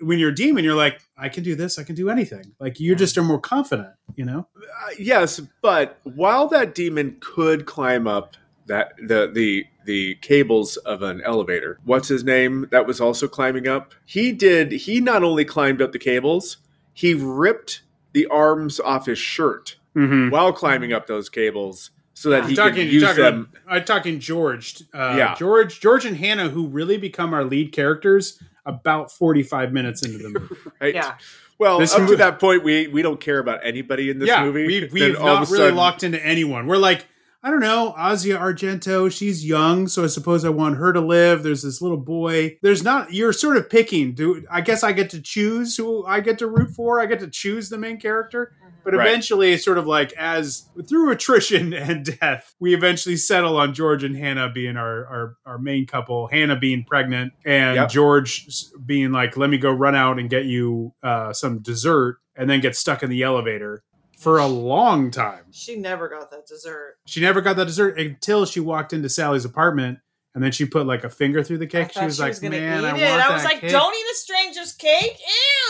[0.00, 2.52] When you're a demon, you're like, I can do this, I can do anything.
[2.58, 4.46] Like you just are more confident, you know.
[4.56, 8.36] Uh, yes, but while that demon could climb up
[8.66, 12.66] that the the the cables of an elevator, what's his name?
[12.70, 13.94] That was also climbing up.
[14.06, 14.72] He did.
[14.72, 16.58] He not only climbed up the cables,
[16.92, 17.82] he ripped
[18.12, 20.30] the arms off his shirt Mm-hmm.
[20.30, 23.52] while climbing up those cables, so that he talking, could you're use talking, them.
[23.68, 24.82] I'm talking George.
[24.94, 25.34] Uh, Yeah.
[25.34, 28.40] George, George and Hannah, who really become our lead characters
[28.74, 30.54] about 45 minutes into the movie.
[30.80, 30.94] Right?
[30.94, 31.14] Yeah.
[31.58, 34.28] Well, This up movie- to that point, we we don't care about anybody in this
[34.28, 34.66] yeah, movie.
[34.66, 36.66] we, Then we've not really sudden- locked into anyone.
[36.66, 37.04] We're like,
[37.42, 39.10] I don't know, Asia Argento.
[39.10, 41.42] She's young, so I suppose I want her to live.
[41.42, 42.58] There's this little boy.
[42.62, 43.14] There's not.
[43.14, 44.12] You're sort of picking.
[44.14, 47.00] Do I guess I get to choose who I get to root for?
[47.00, 48.52] I get to choose the main character.
[48.84, 49.06] But Right.
[49.08, 54.04] eventually, it's sort of like as through attrition and death, we eventually settle on George
[54.04, 56.26] and Hannah being our our, our main couple.
[56.28, 57.88] Hannah being pregnant, and Yep.
[57.90, 58.46] George
[58.84, 62.60] being like, "Let me go run out and get you uh, some dessert." and then
[62.60, 63.82] get stuck in the elevator
[64.20, 65.44] for a long time.
[65.50, 66.96] She never got that dessert.
[67.06, 69.98] She never got that dessert until she walked into Sally's apartment,
[70.34, 71.88] and then she put like a finger through the I cake.
[71.92, 72.92] She thought was like, gonna "Man, eat I it.
[72.92, 75.18] want I was that like, cake." don't eat a stranger's cake.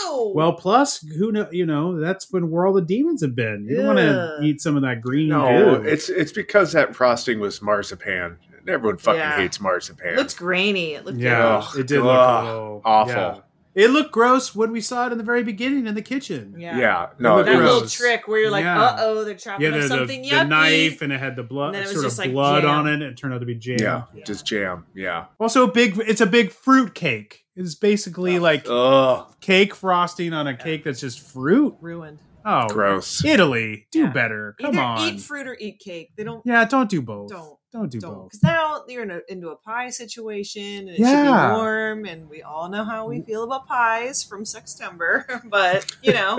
[0.05, 0.31] Ew.
[0.35, 1.47] Well, plus, who know?
[1.51, 3.65] You know, that's when where all the demons have been.
[3.69, 5.29] You don't want to eat some of that green.
[5.29, 5.87] No, goo.
[5.87, 8.37] it's it's because that frosting was marzipan.
[8.67, 9.37] Everyone fucking Yeah.
[9.37, 10.13] hates marzipan.
[10.13, 10.93] it looked grainy.
[10.93, 13.13] It looked yeah, Ugh, it did look ugh, a little awful.
[13.15, 13.37] yeah.
[13.73, 16.55] It looked gross when we saw it in the very beginning in the kitchen.
[16.57, 16.77] Yeah.
[16.77, 17.07] yeah.
[17.19, 17.93] no, It That it little gross.
[17.93, 18.81] trick where you're like, Yeah.
[18.81, 20.47] uh oh, they're chopping Yeah, up the, the, something the yucky.
[20.49, 22.69] knife and it had the blood, And it was sort just of like blood jam.
[22.71, 22.93] on it.
[22.95, 23.79] And it turned out to be jam.
[24.13, 24.85] yeah, just jam.
[24.93, 25.25] Yeah.
[25.39, 25.97] Also, a big.
[26.05, 27.45] It's a big fruit cake.
[27.55, 31.75] It's basically like Ugh, cake frosting on a cake that's just fruit.
[31.81, 32.19] Ruined.
[32.43, 33.23] Oh, gross.
[33.23, 34.09] Italy, do Yeah.
[34.11, 34.55] better.
[34.59, 35.13] Come Either on.
[35.15, 36.09] eat fruit or eat cake.
[36.17, 36.41] They don't.
[36.45, 37.29] yeah, don't do both.
[37.29, 37.57] Don't.
[37.71, 38.13] Don't do Don't.
[38.15, 38.23] both.
[38.31, 41.07] Because now you're in a, into a pie situation and it Yeah.
[41.07, 45.25] should be warm, and we all know how we feel about pies from September.
[45.45, 46.37] but you know,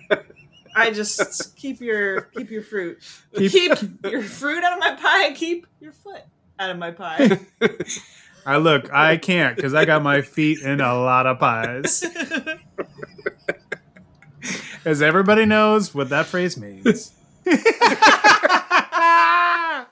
[0.76, 2.98] I just keep your keep your fruit.
[3.36, 3.78] Keep- Keep,
[4.10, 5.32] your fruit out of my pie.
[5.34, 6.22] Keep your foot
[6.58, 7.38] out of my pie.
[8.46, 12.02] I look, I can't because I got my feet in a lot of pies.
[14.86, 17.12] As everybody knows what that phrase means.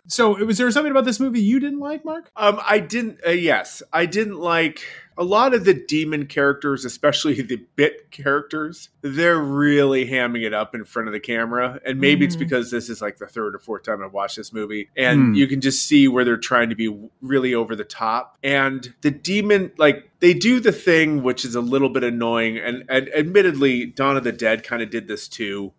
[0.06, 2.30] So, was there something about this movie you didn't like, Mark?
[2.36, 3.20] Um, I didn't.
[3.26, 4.80] Uh, yes, I didn't like
[5.16, 8.88] a lot of the demon characters, especially the bit characters.
[9.02, 12.40] They're really hamming it up in front of the camera, and maybe it's Mhm.
[12.40, 15.34] because this is like the third or fourth time I've watched this movie, and Hmm.
[15.34, 18.36] you can just see where they're trying to be really over the top.
[18.42, 22.84] And the demon, like they do the thing which is a little bit annoying, and,
[22.88, 25.72] and admittedly, Dawn of the Dead kind of did this too.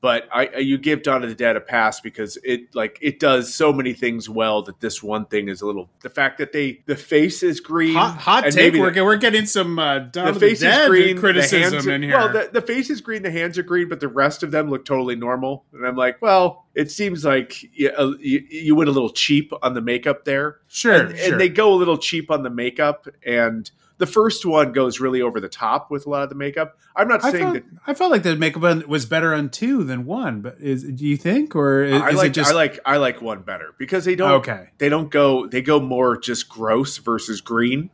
[0.00, 3.18] But I, I- you give Dawn of the Dead a pass because it like it
[3.18, 5.88] does so many things well that this one thing is a little.
[6.02, 8.74] The fact that they the face is green, Hot, hot take.
[8.74, 11.72] We're, the- we're getting some uh, Dawn the of face the is Dead green, criticism
[11.72, 12.12] hands are, in here.
[12.18, 14.68] Well, the, the face is green, the hands are green, but the rest of them
[14.68, 15.64] look totally normal.
[15.72, 19.50] And I'm like, well, it seems like you, uh, you, you went a little cheap
[19.62, 21.32] on the makeup there, sure, and, sure.
[21.32, 23.08] and they go a little cheap on the makeup.
[23.24, 26.76] And the first one goes really over the top with a lot of the makeup.
[26.94, 27.64] I'm not I saying felt, that.
[27.86, 31.16] I felt like the makeup was better on two than one, but is do you
[31.16, 34.04] think or is, I is like it just I like I like one better because
[34.04, 34.68] they don't okay?
[34.76, 37.88] they don't go they go more just gross versus green,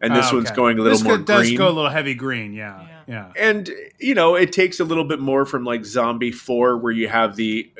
[0.00, 1.58] and this Oh, one's going a little this more go- does green.
[1.58, 2.97] go a little heavy green, yeah, yeah.
[3.36, 7.08] And you know it takes a little bit more from like zombie 4 where you
[7.08, 7.72] have the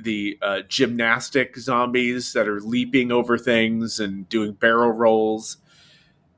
[0.00, 5.58] the uh, gymnastic zombies that are leaping over things and doing barrel rolls.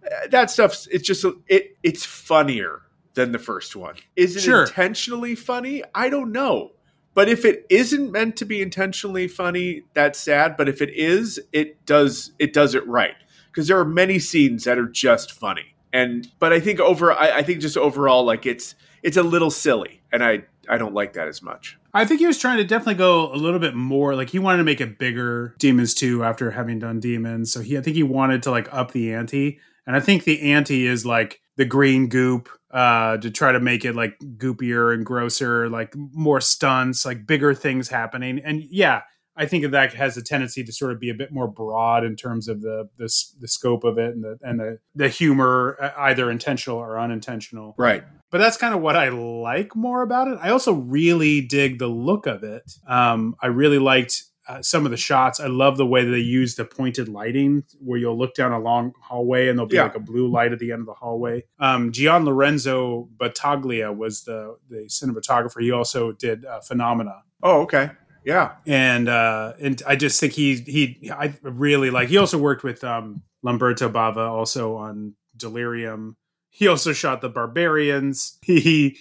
[0.04, 2.83] Uh, that stuff's it's just it it's funnier
[3.14, 3.94] than the first one.
[4.16, 4.62] Is it Sure.
[4.64, 5.83] intentionally funny?
[5.94, 6.72] I don't know.
[7.14, 10.57] But if it isn't meant to be intentionally funny that's sad.
[10.59, 13.14] But if it is it does it does it right.
[13.46, 17.38] Because there are many scenes that are just funny and but i think over I,
[17.38, 21.14] I think just overall like it's it's a little silly and i i don't like
[21.14, 24.16] that as much I think he was trying to definitely go a little bit more.
[24.16, 27.52] Like he wanted to make it bigger, Demons Two, after having done Demons.
[27.52, 30.52] So he, I think he wanted to like up the ante, and I think the
[30.52, 35.07] ante is like the green goop uh, to try to make it like goopier and
[35.07, 38.40] grosser, like more stunts, like bigger things happening.
[38.40, 39.02] And yeah,
[39.37, 42.16] I think that has a tendency to sort of be a bit more broad in
[42.16, 45.90] terms of the the, the scope of it and the and the the humor, uh,
[45.99, 50.38] either intentional or unintentional right but that's kind of what I like more about it.
[50.42, 52.64] I also really dig the look of it.
[52.85, 55.38] Um, I really liked uh, some of the shots.
[55.38, 58.59] I love the way that they use the pointed lighting, where you'll look down a
[58.59, 59.85] long hallway and there'll be Yeah.
[59.85, 61.44] like a blue light at the end of the hallway.
[61.61, 65.62] Um, Gian Lorenzo Battaglia was the the cinematographer.
[65.62, 67.90] He also did uh, Phenomena oh okay
[68.25, 68.53] yeah.
[68.67, 72.83] And uh and i just think he he i really like he also worked with
[72.83, 76.17] um lamberto bava also on delirium.
[76.51, 78.39] He also shot the barbarians.
[78.45, 78.97] He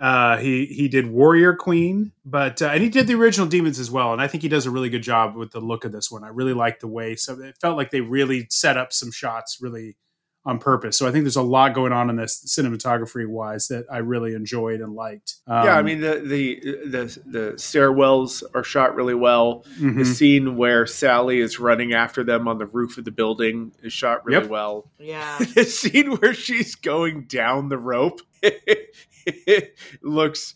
[0.00, 3.90] uh he he did warrior queen but uh, and he did the original demons as
[3.90, 6.08] well and i think he does a really good job with the look of this
[6.08, 6.22] one.
[6.22, 9.58] I really like the way so it felt like they really set up some shots
[9.60, 9.96] really
[10.46, 13.84] on purpose so i think there's a lot going on in this cinematography wise that
[13.90, 18.64] i really enjoyed and liked um, yeah i mean the the the the stairwells are
[18.64, 19.96] shot really well mhm.
[19.98, 23.92] the scene where sally is running after them on the roof of the building is
[23.92, 24.50] shot really Yep.
[24.50, 25.38] well Yeah.
[25.54, 30.54] the scene where she's going down the rope it looks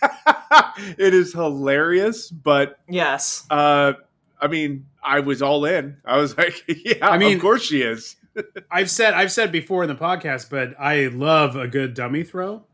[0.98, 3.44] it is hilarious but Yes.
[3.50, 3.94] uh
[4.40, 7.82] i mean i was all in i was like yeah I mean- of course she
[7.82, 8.16] is
[8.70, 12.64] I've said I've said before in the podcast, but I love a good dummy throw.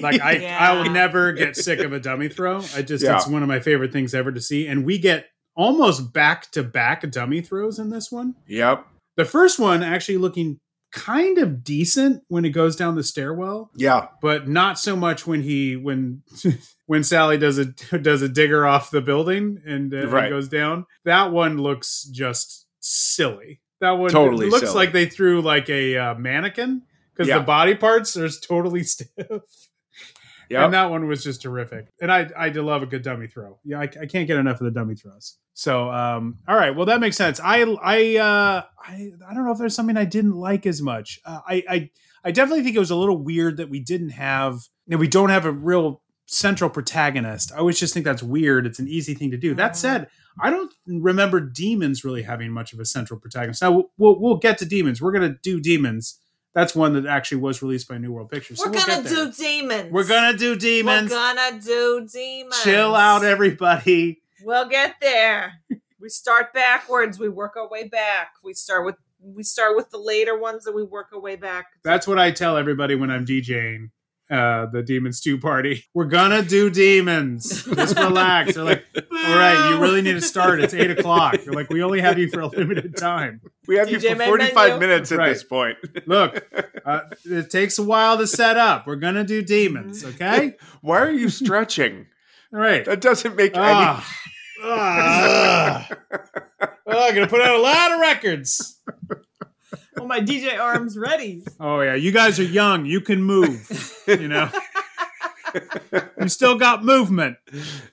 [0.00, 0.58] Like I, Yeah.
[0.60, 2.58] I will never get sick of a dummy throw.
[2.74, 3.16] I just Yeah.
[3.16, 4.66] it's one of my favorite things ever to see.
[4.66, 8.34] And we get almost back to back dummy throws in this one.
[8.46, 10.60] yep The first one actually looking
[10.92, 14.08] kind of decent when it goes down the stairwell, Yeah.
[14.22, 16.22] but not so much when he when
[16.86, 17.64] when Sally does a
[17.98, 20.86] does a digger off the building and, uh, and goes down.
[21.04, 23.60] That one looks just silly.
[23.80, 24.74] That one Totally it looks silly.
[24.86, 27.38] like they threw like a uh, mannequin because Yeah.
[27.38, 29.08] the body parts are totally stiff.
[30.48, 30.64] Yeah.
[30.64, 31.86] And that one was just terrific.
[32.00, 33.58] And I I do love a good dummy throw.
[33.64, 35.38] Yeah, I, I can't get enough of the dummy throws.
[35.54, 37.40] So um all right, well that makes sense.
[37.42, 41.20] I I uh I I don't know if there's something I didn't like as much.
[41.24, 41.90] Uh, I I
[42.24, 45.30] I definitely think it was a little weird that we didn't have that we don't
[45.30, 47.52] have a real central protagonist.
[47.52, 48.66] I always just think that's weird.
[48.66, 49.54] It's an easy thing to do.
[49.54, 49.76] That mm-hmm.
[49.76, 50.08] said,
[50.40, 53.62] I don't remember demons really having much of a central protagonist.
[53.62, 55.00] Now we'll we'll, we'll get to demons.
[55.00, 56.20] We're gonna do demons.
[56.54, 58.58] That's one that actually was released by New World Pictures.
[58.58, 59.92] We're we'll gonna do demons.
[59.92, 61.10] We're gonna do demons.
[61.10, 62.62] We're gonna do demons.
[62.62, 64.20] Chill out, everybody.
[64.42, 65.54] We'll get there.
[66.00, 67.18] we start backwards.
[67.18, 68.32] We work our way back.
[68.42, 71.66] We start with we start with the later ones, and we work our way back.
[71.82, 73.90] That's what I tell everybody when I'm DJing
[74.30, 75.84] uh, the Demons 2 party.
[75.94, 77.64] We're gonna do demons.
[77.64, 78.54] Just relax.
[78.54, 80.60] They're like, all right, you really need to start.
[80.60, 81.36] It's eight o'clock.
[81.44, 83.40] They're like, we only have you for a limited time.
[83.68, 84.80] We have you for Main 45 Menu.
[84.80, 85.28] minutes at Right.
[85.28, 85.76] this point.
[86.06, 86.44] Look,
[86.84, 88.86] uh, it takes a while to set up.
[88.86, 90.54] We're gonna do demons, okay?
[90.82, 92.06] Why are you stretching?
[92.52, 92.84] All right.
[92.84, 93.64] That doesn't make any.
[93.64, 94.06] Ah.
[96.88, 98.80] Oh, I'm gonna put out a lot of records.
[99.98, 101.42] Oh, my DJ arms ready.
[101.58, 102.86] Oh yeah, you guys are young.
[102.86, 103.94] You can move.
[104.06, 104.50] You know,
[106.20, 107.38] you still got movement.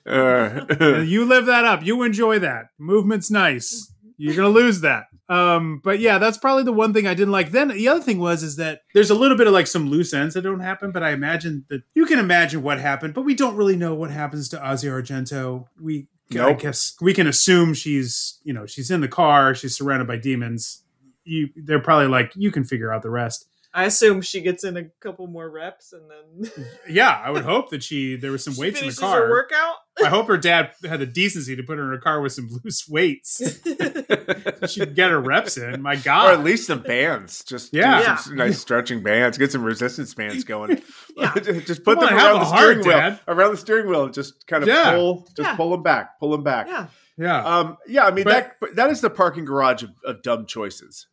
[0.06, 0.66] Uh,
[1.04, 1.84] you live that up.
[1.84, 2.66] You enjoy that.
[2.78, 3.92] Movement's nice.
[4.16, 5.06] You're gonna lose that.
[5.28, 7.50] Um, but yeah, that's probably the one thing I didn't like.
[7.50, 10.12] Then the other thing was is that there's a little bit of like some loose
[10.12, 13.34] ends that don't happen, but I imagine that you can imagine what happened, but we
[13.34, 15.66] don't really know what happens to Asia Argento.
[15.80, 20.06] We I guess we can assume she's you know she's in the car, she's surrounded
[20.06, 20.83] by demons.
[21.24, 23.46] You, they're probably like you can figure out the rest.
[23.76, 26.52] I assume she gets in a couple more reps, and then
[26.88, 29.22] Yeah, I would hope that she there was some she weights in the car.
[29.26, 29.74] her workout.
[30.04, 32.48] I hope her dad had the decency to put her in a car with some
[32.62, 33.42] loose weights.
[34.68, 35.82] she could get her reps in.
[35.82, 37.42] My God, or at least some bands.
[37.44, 38.14] Just do Yeah.
[38.16, 39.38] some nice stretching bands.
[39.38, 40.80] Get some resistance bands going.
[41.16, 41.32] Yeah.
[41.34, 42.90] just put Come them on, around a the heart, steering wheel.
[42.96, 43.20] Dad.
[43.28, 44.08] Around the steering wheel.
[44.08, 44.92] Just kind of Yeah.
[44.94, 45.28] pull.
[45.36, 45.56] Just Yeah.
[45.56, 46.18] pull them back.
[46.18, 46.66] Pull them back.
[46.68, 47.44] yeah, yeah.
[47.44, 51.06] Um, yeah, I mean But- that that is the parking garage of, of dumb choices.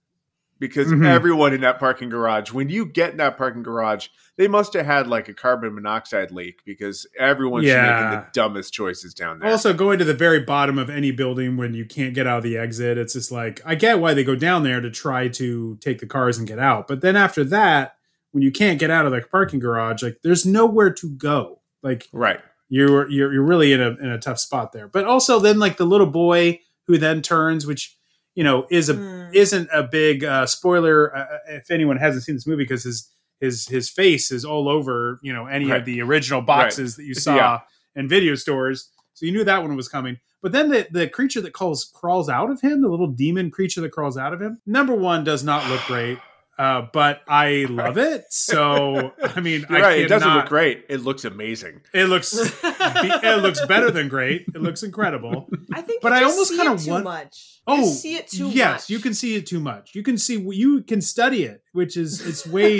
[0.61, 1.05] Because Mhm.
[1.07, 4.85] everyone in that parking garage, when you get in that parking garage, they must have
[4.85, 7.81] had like a carbon monoxide leak because everyone's Yeah.
[7.81, 9.49] making the dumbest choices down there.
[9.49, 12.43] Also, going to the very bottom of any building when you can't get out of
[12.43, 15.77] the exit, it's just like, I get why they go down there to try to
[15.81, 16.87] take the cars and get out.
[16.87, 17.95] But then after that,
[18.29, 21.59] when you can't get out of the parking garage, like there's nowhere to go.
[21.81, 22.39] Like right.
[22.69, 24.87] you're you're you're really in a in a tough spot there.
[24.87, 27.97] But also then like the little boy who then turns, which
[28.35, 29.29] you know is a Hmm.
[29.33, 33.09] isn't a big uh, spoiler uh, if anyone hasn't seen this movie because his
[33.39, 35.79] his his face is all over you know any Right.
[35.79, 37.59] of the original boxes that you saw Yeah.
[37.95, 38.89] in video stores.
[39.13, 40.17] So you knew that one was coming.
[40.41, 43.81] But then the, the creature that calls crawls out of him, the little demon creature
[43.81, 46.17] that crawls out of him, number one does not look great.
[46.61, 48.25] Uh, but I love it.
[48.29, 49.99] So I mean, I right.
[50.01, 50.85] It doesn't cannot- look great.
[50.89, 51.81] It looks amazing.
[51.93, 52.33] It looks
[52.63, 54.45] it looks better than great.
[54.53, 55.49] It looks incredible.
[55.73, 57.47] I think, But you I just almost kinda it too want- much.
[57.67, 58.89] Oh, you see it too yes, much.
[58.89, 59.93] you can see it too much.
[59.93, 62.73] You can see you can study it, which is it's way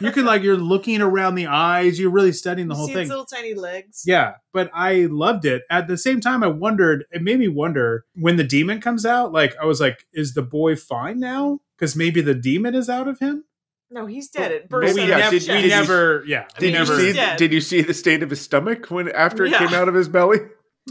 [0.00, 1.98] you can like you're looking around the eyes.
[1.98, 3.02] You're really studying the You whole see thing.
[3.02, 4.02] its little tiny legs.
[4.06, 5.62] Yeah, but I loved it.
[5.70, 7.04] At the same time, I wondered.
[7.10, 9.32] It made me wonder when the demon comes out.
[9.32, 11.58] Like I was like, is the boy fine now?
[11.80, 13.44] Because maybe the demon is out of him.
[13.90, 14.52] No, he's dead.
[14.52, 15.88] It But burst we out yeah, of never, his did- we did you- chest.
[15.88, 16.24] never.
[16.26, 16.98] Yeah, we Did you never.
[16.98, 17.36] see?
[17.38, 19.58] Did you see the state of his stomach when after it Yeah.
[19.66, 20.38] came out of his belly?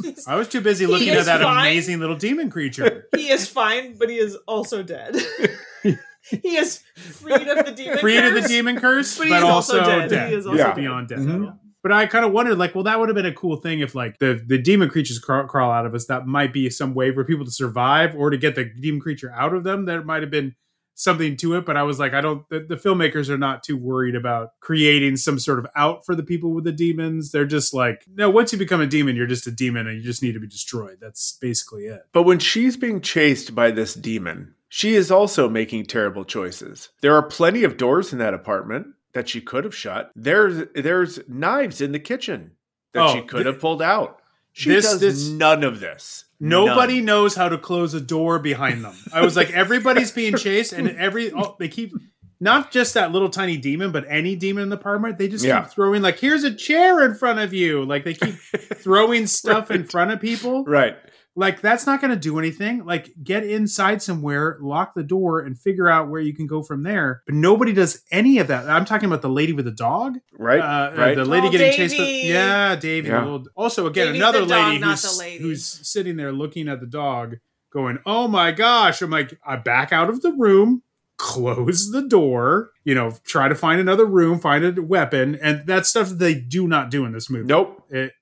[0.02, 1.68] He's- I was too busy looking at that fine.
[1.68, 3.06] amazing little demon creature.
[3.16, 5.16] he is fine, but he is also dead.
[5.84, 8.00] he is freed of the demon.
[8.00, 8.50] Freed of the curse.
[8.50, 10.10] demon curse, But but, he is also also dead.
[10.10, 10.30] dead.
[10.30, 10.68] He is also Yeah.
[10.68, 10.76] dead.
[10.76, 11.20] beyond death.
[11.20, 11.58] Mhm.
[11.82, 13.96] But I kind of wondered, like, well, that would have been a cool thing if,
[13.96, 16.06] like, the the demon creatures crawl, crawl out of us.
[16.08, 19.32] That might be some way for people to survive or to get the demon creature
[19.34, 19.86] out of them.
[19.86, 20.56] That might have been
[21.00, 21.66] something to it.
[21.66, 22.48] But I was like, I don't.
[22.50, 26.24] The, the filmmakers are not too worried about creating some sort of out for the
[26.24, 27.32] people with the demons.
[27.32, 28.30] They're just like, no.
[28.30, 30.48] Once you become a demon, you're just a demon, and you just need to be
[30.48, 30.98] destroyed.
[31.02, 32.02] That's basically it.
[32.14, 36.90] But when she's being chased by this demon, she is also making terrible choices.
[37.02, 40.12] There are plenty of doors in that apartment that she could have shut.
[40.16, 42.52] There's there's knives in the kitchen
[42.94, 44.22] that Oh, she could th- have pulled out.
[44.52, 46.26] She this- does this- none of this.
[46.40, 47.06] Nobody None.
[47.06, 48.96] knows how to close a door behind them.
[49.14, 51.92] I was like, everybody's being chased, and every oh, they keep
[52.40, 55.18] not just that little tiny demon, but any demon in the apartment.
[55.18, 55.62] They just Yeah.
[55.64, 57.84] keep throwing like, here's a chair in front of you.
[57.84, 58.36] Like they keep
[58.76, 60.64] throwing stuff in front of people.
[60.64, 60.96] Right.
[61.36, 62.86] Like that's not going to do anything.
[62.86, 66.84] Like get inside somewhere, lock the door, and figure out where you can go from
[66.84, 67.22] there.
[67.26, 68.70] But nobody does any of that.
[68.70, 70.60] I'm talking about the lady with the dog, Right.
[70.60, 71.16] Uh, right.
[71.16, 71.98] The lady Oh, getting chased.
[71.98, 73.10] By, yeah, Davy.
[73.10, 73.40] Yeah.
[73.56, 75.44] Also, again, Davy's another the dog, lady who's lady.
[75.44, 77.36] who's sitting there looking at the dog,
[77.72, 80.84] going, "Oh my gosh!" I'm like, I back out of the room.
[81.18, 85.86] Close the door, you know, try to find another room, find a weapon, and that
[85.86, 87.46] stuff they do not do in this movie.
[87.46, 87.84] nope.
[87.90, 88.14] It,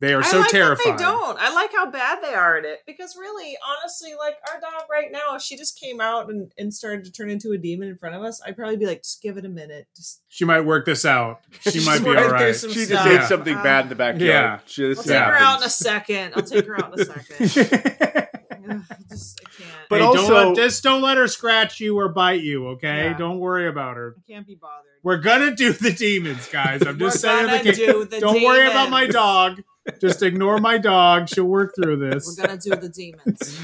[0.00, 0.84] they are I so like terrified.
[0.92, 1.38] That they don't.
[1.40, 5.10] I like how bad they are at it because really, honestly, like our dog right
[5.10, 7.96] now, if she just came out and, and started to turn into a demon in
[7.96, 9.86] front of us, I'd probably be like, just give it a minute.
[9.96, 11.40] Just She might work this out.
[11.60, 12.54] She might be work all through right.
[12.54, 13.06] She just stuff.
[13.06, 13.26] ate Yeah.
[13.26, 14.20] something Uh, bad in the backyard.
[14.22, 14.58] Yeah.
[14.66, 16.32] She, I'll take her out in a second.
[16.36, 18.28] I'll take her out in a second.
[18.68, 19.70] I just I can't.
[19.88, 22.68] But Hey, also- don't let, just don't let her scratch you or bite you.
[22.70, 23.16] Okay, Yeah.
[23.16, 24.14] don't worry about her.
[24.18, 24.82] I can't be bothered.
[25.02, 26.82] We're gonna do the demons, guys.
[26.82, 27.64] I'm just We're saying.
[27.64, 29.62] The do the don't worry about my dog.
[30.00, 31.28] Just ignore my dog.
[31.28, 32.36] She'll work through this.
[32.38, 33.60] We're gonna do the demons.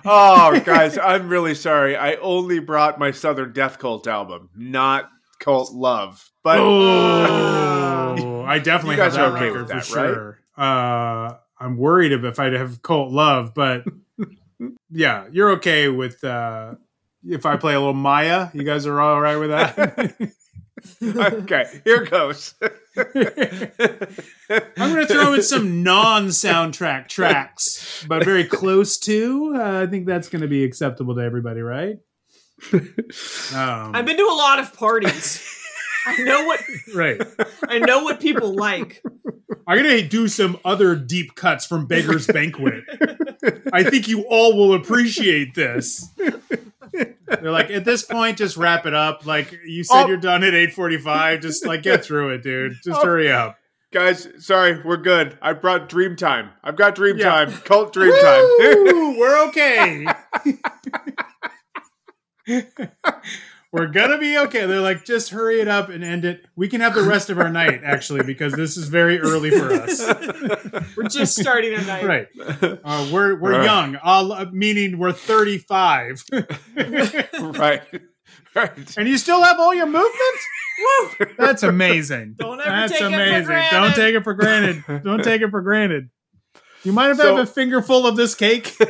[0.04, 1.96] oh, guys, I'm really sorry.
[1.96, 6.30] I only brought my Southern Death Cult album, not Cult Love.
[6.42, 10.38] But Oh, I definitely You have guys that are okay record with that, for sure.
[10.56, 13.84] Uh, I'm worried if I have cult love, but
[14.90, 16.74] yeah, you're okay with uh,
[17.26, 18.48] if I play a little Maya.
[18.54, 20.32] You guys are all right with that.
[21.02, 22.54] okay, here goes.
[22.96, 29.52] I'm going to throw in some non-soundtrack tracks, but very close to.
[29.54, 31.98] Uh, I think that's going to be acceptable to everybody, right?
[33.52, 35.42] Um, I've been to a lot of parties.
[36.06, 36.60] I know what
[36.94, 37.20] right.
[37.68, 39.02] I know what people like.
[39.66, 42.84] I'm going to do some other deep cuts from Beggars Banquet.
[43.72, 46.08] I think you all will appreciate this.
[46.92, 49.24] They're like, at this point, just wrap it up.
[49.26, 50.08] Like you said, Oh.
[50.08, 51.40] you're done at 8:45.
[51.42, 52.74] Just like get through it, dude.
[52.84, 53.04] Just Oh.
[53.04, 53.56] hurry up.
[53.92, 55.36] Guys, sorry, we're good.
[55.42, 56.50] I brought Dreamtime.
[56.62, 57.04] I've got Yeah.
[57.04, 57.64] Dreamtime.
[57.64, 58.92] Cult Dreamtime.
[58.92, 60.06] Woo, we're okay.
[63.72, 64.66] we're gonna be okay.
[64.66, 66.44] They're like, just hurry it up and end it.
[66.56, 69.72] We can have the rest of our night, actually, because this is very early for
[69.72, 70.00] us.
[70.96, 72.04] We're just starting a night.
[72.04, 72.26] Right.
[72.84, 73.64] Uh, we're we're Right.
[73.64, 76.24] young, uh, meaning we're 35.
[76.76, 77.82] right.
[78.54, 78.96] Right.
[78.98, 80.14] and you still have all your movement?
[80.80, 81.26] Woo!
[81.38, 82.34] That's amazing.
[82.38, 83.44] Don't ever That's take it for amazing.
[83.46, 83.70] granted.
[83.76, 84.84] Don't take it for granted.
[85.04, 86.10] Don't take it for granted.
[86.82, 88.74] You might have So- had a finger full of this cake.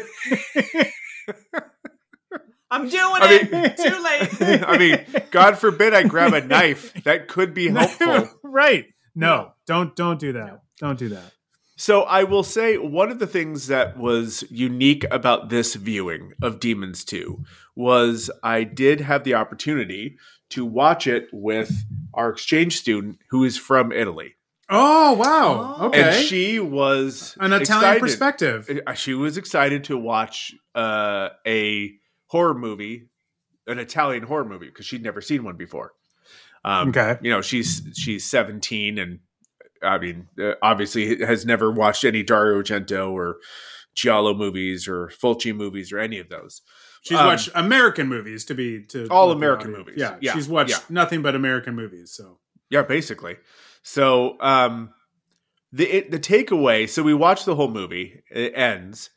[2.70, 3.52] I'm doing I it.
[3.52, 4.62] mean- Too late.
[4.68, 6.92] I mean, God forbid I grab a knife.
[7.04, 8.28] That could be helpful.
[8.44, 8.86] right.
[9.14, 10.62] No, don't don't do that.
[10.78, 11.32] Don't do that.
[11.76, 16.60] So I will say one of the things that was unique about this viewing of
[16.60, 17.42] Demons 2
[17.74, 20.16] was I did have the opportunity
[20.50, 21.72] to watch it with
[22.12, 24.34] our exchange student who is from Italy.
[24.68, 25.76] Oh wow.
[25.78, 25.86] Oh.
[25.86, 26.02] Okay.
[26.02, 28.00] And she was An Italian excited.
[28.00, 28.80] perspective.
[28.86, 31.94] Uh, She was excited to watch uh, a
[32.30, 33.08] horror movie,
[33.66, 35.92] an Italian horror movie, because she'd never seen one before.
[36.64, 37.16] Um, Okay.
[37.22, 39.20] you know she's she's 17 and
[39.82, 43.38] i mean uh, obviously has never watched any dario argento or
[43.94, 46.60] giallo movies or fulci movies or any of those
[47.02, 49.94] She's Um, watched American movies to be to All American movies.
[49.96, 50.78] Yeah, Yeah, she's watched yeah.
[50.90, 52.12] nothing but American movies.
[52.12, 53.36] So yeah basically
[53.82, 54.92] so um
[55.72, 59.08] the it, the takeaway so we watch the whole movie it ends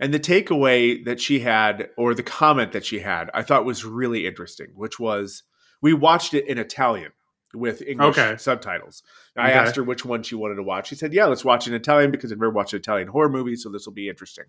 [0.00, 3.84] and the takeaway that she had or the comment that she had i thought was
[3.84, 5.42] really interesting which was
[5.82, 7.12] we watched it in italian
[7.54, 8.36] with english Okay.
[8.36, 9.02] subtitles
[9.36, 9.58] i Okay.
[9.58, 11.76] asked her which one she wanted to watch she said yeah let's watch it in
[11.76, 14.44] italian because i've never watched an italian horror movie so this will be interesting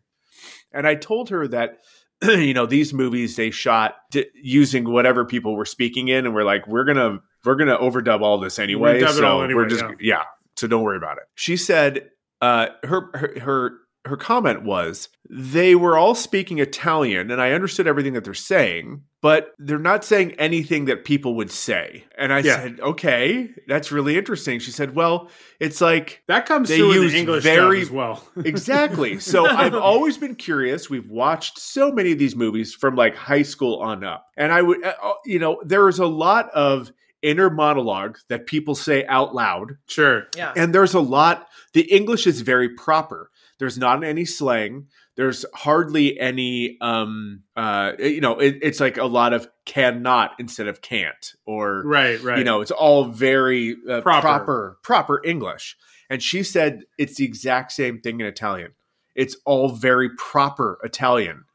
[0.71, 1.77] and i told her that
[2.23, 6.43] you know these movies they shot d- using whatever people were speaking in and we're
[6.43, 9.95] like we're gonna we're gonna overdub all this anyway so anyway, we're just yeah.
[10.17, 10.23] yeah
[10.57, 12.09] so don't worry about it she said
[12.41, 13.71] uh her her her
[14.07, 19.01] her comment was they were all speaking Italian and I understood everything that they're saying,
[19.21, 22.05] but they're not saying anything that people would say.
[22.17, 22.55] And I Yeah.
[22.57, 24.59] said, okay, that's really interesting.
[24.59, 25.29] She said, well,
[25.59, 28.23] it's like that comes They through in use the English very- as well.
[28.45, 29.19] Exactly.
[29.19, 30.89] So I've always been curious.
[30.89, 34.27] We've watched so many of these movies from like high school on up.
[34.37, 36.91] And I would, uh, uh, you know, there is a lot of
[37.23, 39.71] inner monologue that people say out loud.
[39.87, 40.25] sure.
[40.35, 40.53] Yeah.
[40.55, 43.31] And there's a lot, the English is very proper.
[43.59, 44.87] There's not any slang.
[45.15, 50.67] There's hardly any, um, uh, you know, it, it's like a lot of cannot instead
[50.67, 52.21] of can't or, Right.
[52.21, 52.37] Right.
[52.37, 54.21] you know, it's all very uh, Proper.
[54.21, 54.77] proper.
[54.83, 55.75] proper, English.
[56.09, 58.73] And she said it's the exact same thing in Italian.
[59.15, 61.45] It's all very proper Italian.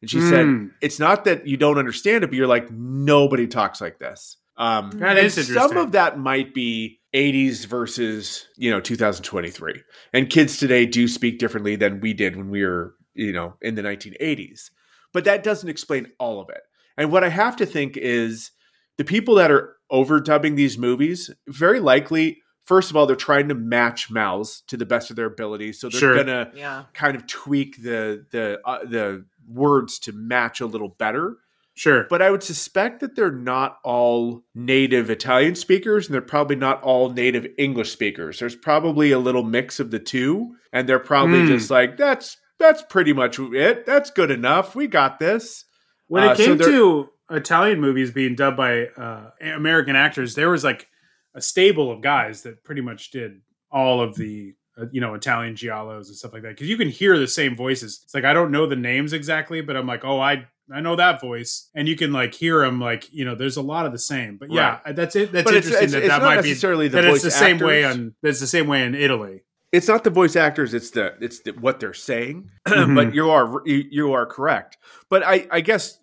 [0.00, 0.70] And she said Mm.
[0.80, 4.36] it's not that you don't understand it, but you're like nobody talks like this.
[4.58, 9.82] Um, That and is Some of that might be 80s versus you know 2023,
[10.12, 13.76] and kids today do speak differently than we did when we were you know in
[13.76, 14.70] the 1980s.
[15.14, 16.60] But that doesn't explain all of it.
[16.96, 18.50] And what I have to think is
[18.98, 22.42] the people that are overdubbing these movies very likely.
[22.64, 25.88] First of all, they're trying to match mouths to the best of their abilities, so
[25.88, 26.16] they're Sure.
[26.16, 26.84] gonna Yeah.
[26.92, 31.36] kind of tweak the the uh, the words to match a little better.
[31.78, 32.08] Sure.
[32.10, 36.82] But I would suspect that they're not all native Italian speakers, and they're probably not
[36.82, 38.40] all native English speakers.
[38.40, 41.46] There's probably a little mix of the two, and they're probably Hmm.
[41.46, 43.86] just like, "That's that's pretty much it.
[43.86, 44.74] That's good enough.
[44.74, 45.64] We got this."
[46.08, 50.34] when Uh, it so came they're- to Italian movies being dubbed by uh, American actors,
[50.34, 50.88] there was like
[51.34, 55.54] a stable of guys that pretty much did all of the uh, you know Italian
[55.54, 58.00] giallos and stuff like that because you can hear the same voices.
[58.02, 60.96] It's like I don't know the names exactly, but I'm like, oh, I I know
[60.96, 62.80] that voice, and you can like hear them.
[62.80, 64.36] Like you know, there's a lot of the same.
[64.36, 65.32] But yeah, that's it.
[65.32, 67.58] That's but interesting it's, that it's that might be necessarily the that it's the same
[67.58, 69.42] way on it's the same way in Italy.
[69.72, 72.94] it's not the voice actors it's the it's the, what they're saying Mhm.
[72.96, 74.78] but you are you, you are correct
[75.10, 75.98] but i i guess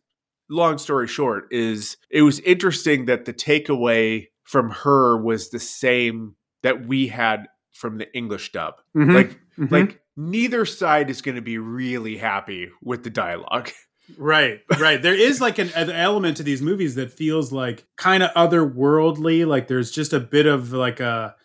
[0.51, 6.35] long story short is it was interesting that the takeaway from her was the same
[6.61, 9.13] that we had from the english dub Mhm.
[9.15, 9.71] like Mhm.
[9.71, 13.71] like neither side is going to be really happy with the dialogue
[14.17, 15.01] Right, right.
[15.01, 19.47] There is like an, an element to these movies that feels like kind of otherworldly.
[19.47, 21.35] Like there's just a bit of like a,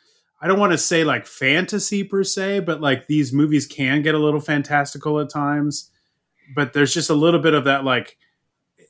[0.41, 4.15] I don't want to say like fantasy per se, but like these movies can get
[4.15, 5.91] a little fantastical at times.
[6.55, 8.17] But there's just a little bit of that like,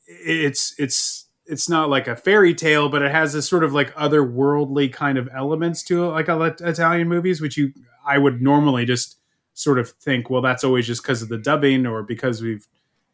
[0.07, 3.93] it's it's it's not like a fairy tale, but it has this sort of like
[3.95, 6.27] otherworldly kind of elements to it, like
[6.61, 7.73] Italian movies, which you
[8.05, 9.17] I would normally just
[9.53, 12.67] sort of think, well, that's always just because of the dubbing or because we've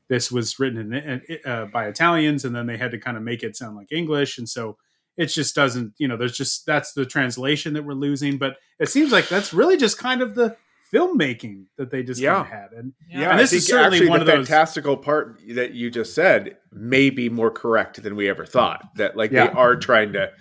[0.09, 3.43] this was written in, uh, by Italians and then they had to kind of make
[3.43, 4.37] it sound like English.
[4.37, 4.77] And so
[5.17, 8.37] it just doesn't, you know, there's just that's the translation that we're losing.
[8.37, 10.55] But it seems like that's really just kind of the
[10.93, 12.45] filmmaking that they just Yeah.
[12.45, 12.71] had.
[12.75, 15.41] And yeah, And I this think is certainly actually one the of those- fantastical part
[15.55, 19.47] that you just said may be more correct than we ever thought that like Yeah.
[19.47, 20.31] they are trying to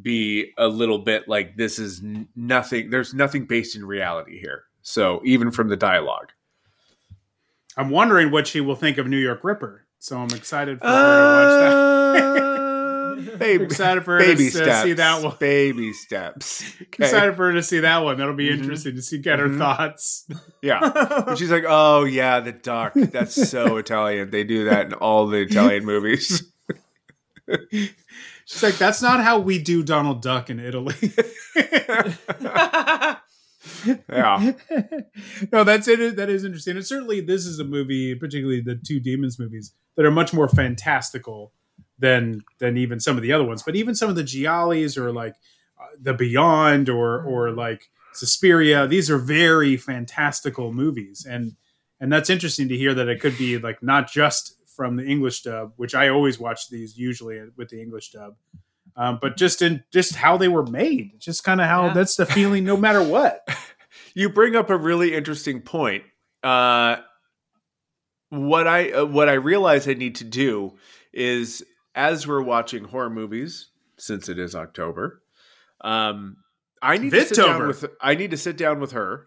[0.00, 2.02] be a little bit like this is
[2.34, 6.30] nothing there's nothing based in reality here so even from the dialogue
[7.76, 9.86] I'm wondering what she will think of New York Ripper.
[9.98, 12.54] So I'm excited for her to watch that.
[13.14, 15.36] Uh, baby, excited for her baby to, uh, steps see that one.
[15.38, 17.04] baby steps okay.
[17.04, 18.18] Excited for her to see that one.
[18.18, 18.58] That'll be Mhm.
[18.58, 19.58] interesting to see get her Mhm.
[19.58, 20.26] thoughts.
[20.62, 24.94] yeah and she's like oh yeah the duck that's so italian they do that in
[24.94, 26.50] all the italian movies
[28.46, 30.94] She's like, that's not how we do Donald Duck in Italy.
[34.08, 34.52] Yeah
[35.52, 36.16] no, that's it.
[36.16, 36.76] That is interesting.
[36.76, 40.48] And certainly, this is a movie, particularly the two demons movies, that are much more
[40.48, 41.52] fantastical
[41.98, 43.62] than than even some of the other ones.
[43.62, 45.34] But even some of the Giallis or like
[45.80, 51.56] uh, the Beyond or or like Suspiria, these are very fantastical movies, and
[52.00, 55.42] and that's interesting to hear that it could be like not just from the English
[55.42, 58.34] dub, which I always watch these usually with the English dub.
[58.96, 61.94] Um, but just in just how they were made, just kind of how Yeah.
[61.94, 63.46] that's the feeling, no matter what.
[64.14, 66.04] you bring up a really interesting point.
[66.42, 66.96] Uh,
[68.30, 70.76] what I uh, what I realize I need to do
[71.12, 71.62] is
[71.94, 75.22] as we're watching horror movies, since it is October,
[75.82, 76.36] um,
[76.82, 79.26] I need to sit down with I need to sit down with her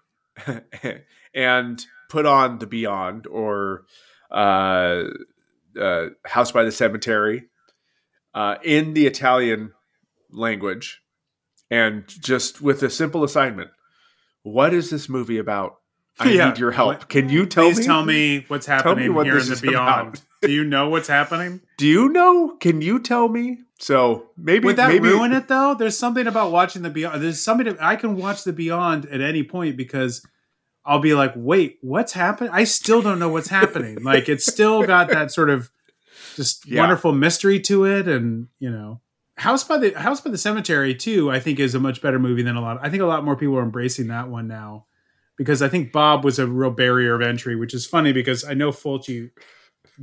[1.33, 3.83] and put on the Beyond or
[4.31, 5.03] uh,
[5.79, 7.43] uh, House by the Cemetery
[8.33, 9.71] uh, in the Italian
[10.31, 11.01] language,
[11.69, 13.69] and just with a simple assignment:
[14.43, 15.75] What is this movie about?
[16.19, 16.49] I Yeah.
[16.49, 17.09] need your help.
[17.09, 17.85] Can you tell Please me?
[17.85, 20.07] tell me what's Tell me happening what here in the beyond.
[20.09, 20.21] about.
[20.41, 21.61] Do you know what's happening?
[21.77, 22.55] Do you know?
[22.59, 23.59] Can you tell me?
[23.79, 25.75] So maybe Would that maybe ruin it though?
[25.75, 27.21] There's something about watching the beyond.
[27.23, 30.25] There's something I can watch the beyond at any point because
[30.85, 32.49] I'll be like, wait, what's happening?
[32.53, 34.01] I still don't know what's happening.
[34.03, 35.69] like it's still got that sort of
[36.37, 36.79] just Yeah.
[36.81, 39.01] wonderful mystery to it, and you know.
[39.35, 42.41] House by the House by the Cemetery too, I think is a much better movie
[42.43, 42.79] than a lot.
[42.81, 44.85] I think a lot more people are embracing that one now
[45.37, 48.53] because I think Bob was a real barrier of entry, which is funny because I
[48.55, 49.29] know Fulci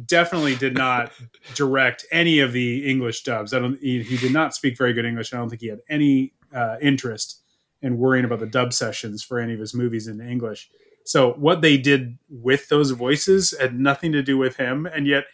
[0.07, 1.11] definitely did not
[1.55, 3.53] direct any of the English dubs.
[3.53, 3.79] I don't.
[3.81, 5.33] He, he did not speak very good English.
[5.33, 7.41] I don't think he had any uh, interest
[7.83, 10.71] in worrying about the dub sessions for any of his movies in English.
[11.05, 15.25] So what they did with those voices had nothing to do with him, and yet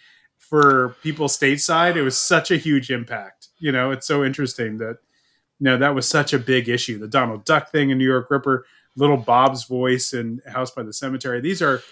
[0.40, 3.48] for people stateside, it was such a huge impact.
[3.58, 4.98] You know, it's so interesting that
[5.60, 6.98] you know that was such a big issue.
[6.98, 8.66] The Donald Duck thing in New York Ripper,
[8.96, 11.40] Little Bob's voice in House by the Cemetery.
[11.40, 11.82] These are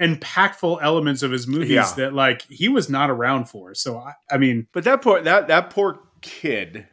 [0.00, 1.92] impactful elements of his movies Yeah.
[1.96, 3.74] that like he was not around for.
[3.74, 6.86] So I, I mean, But that poor that that poor kid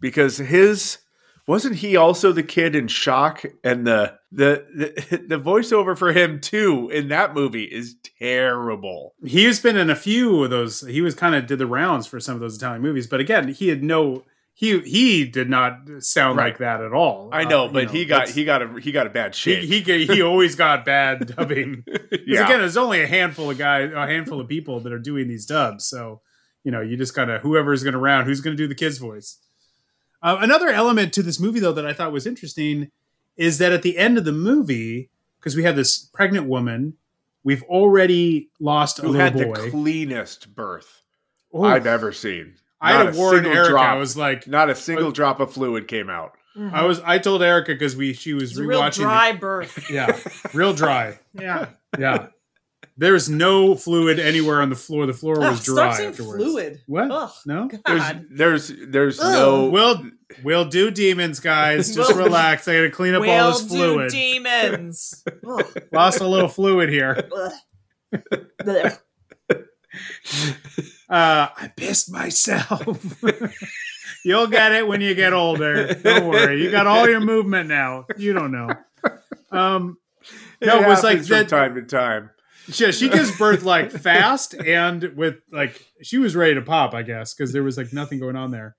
[0.00, 0.98] because his
[1.46, 6.40] wasn't he also the kid in shock and the the the, the voiceover for him
[6.40, 10.80] too in that movie is terrible He's been in a few of those.
[10.86, 13.48] He was kind of did the rounds for some of those Italian movies, but again,
[13.48, 14.24] he had no.
[14.58, 16.46] He he did not sound Right.
[16.46, 17.28] like that at all.
[17.30, 19.56] i know Uh, you but he got he got a he got a bad he
[19.82, 21.84] he, he always got bad dubbing.
[22.26, 25.28] yeah again, there's only a handful of guys, a handful of people that are doing
[25.28, 25.86] these dubs.
[25.86, 26.22] So,
[26.64, 29.38] you know, you just gotta whoever's gonna round, who's gonna do the kid's voice.
[30.26, 32.90] Uh, another element to this movie, though, that I thought was interesting
[33.36, 35.08] is that at the end of the movie,
[35.38, 36.94] because we have this pregnant woman,
[37.44, 39.54] we've already lost a who little had boy.
[39.64, 41.02] the cleanest birth
[41.54, 43.70] Ooh, i've ever seen I had a warned Erica.
[43.70, 43.84] drop.
[43.84, 46.32] I was like, not a single drop of fluid came out
[46.72, 49.02] I was, I told Erica because we she was It's a real rewatching.
[49.02, 49.88] dry birth.
[49.90, 50.18] Yeah,
[50.54, 51.18] real dry.
[51.34, 51.68] Yeah.
[51.98, 52.28] Yeah.
[52.96, 55.04] There's no fluid anywhere on the floor.
[55.04, 56.42] The floor was Ugh, dry stop saying afterwards.
[56.42, 56.80] fluid.
[56.86, 57.10] What?
[57.10, 57.68] Ugh, No?
[57.68, 58.26] there's God.
[58.30, 59.32] there's there's Ugh.
[59.32, 60.02] no We'll
[60.42, 61.94] we'll do demons, guys.
[61.94, 62.66] Just relax.
[62.68, 64.10] I gotta clean up all We'll this do fluid.
[64.10, 65.24] demons.
[65.92, 67.28] Lost a little fluid here.
[71.08, 73.22] Uh, I pissed myself.
[74.24, 75.94] You'll get it when you get older.
[75.94, 76.60] Don't worry.
[76.62, 78.06] You got all your movement now.
[78.18, 78.70] You don't know.
[79.52, 79.98] Um,
[80.60, 82.30] No, it was like from that- time to time
[82.70, 87.02] she, she gives birth like fast and with like she was ready to pop, I
[87.02, 88.74] guess, because there was like nothing going on there.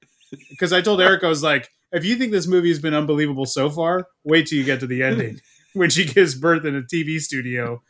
[0.50, 3.46] Because I told Erica, I was like, if you think this movie has been unbelievable
[3.46, 5.40] so far, wait till you get to the ending
[5.74, 7.82] when she gives birth in a TV studio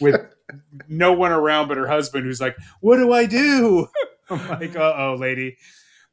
[0.00, 0.20] with
[0.88, 3.88] no one around but her husband, who's like, "What do I do?"
[4.30, 5.56] I'm like, "Uh oh, lady."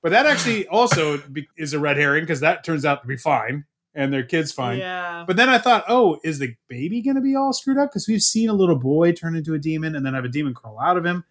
[0.02, 1.22] But that actually also
[1.58, 3.66] is a red herring because that turns out to be fine
[3.96, 4.80] and their kid's fine.
[4.80, 5.24] Yeah.
[5.26, 7.92] But then I thought, oh, is the baby going to be all screwed up?
[7.92, 10.54] Because we've seen a little boy turn into a demon and then have a demon
[10.54, 11.24] crawl out of him.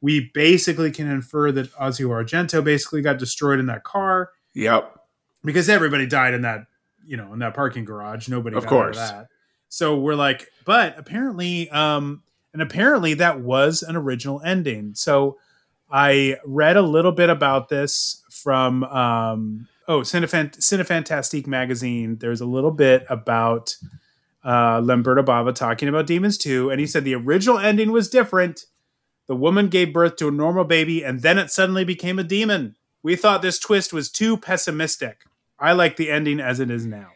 [0.00, 4.96] We basically can infer that Asia Argento basically got destroyed in that car yep
[5.44, 6.66] because everybody died in that,
[7.06, 8.28] you know, in that parking garage.
[8.28, 8.96] Nobody, Of got out course.
[8.98, 9.26] that.
[9.68, 12.22] So we're like, but apparently, um,
[12.52, 14.94] and apparently that was an original ending.
[14.94, 15.38] So
[15.90, 22.16] I read a little bit about this from um, oh Cinefant- Cinefantastique magazine.
[22.18, 23.76] There's a little bit about
[24.44, 28.64] uh, Lamberto Bava talking about Demons 2, and he said the original ending was different.
[29.30, 32.74] The woman gave birth to a normal baby, and then it suddenly became a demon.
[33.00, 35.22] We thought this twist was too pessimistic.
[35.56, 37.10] I like the ending as it is now.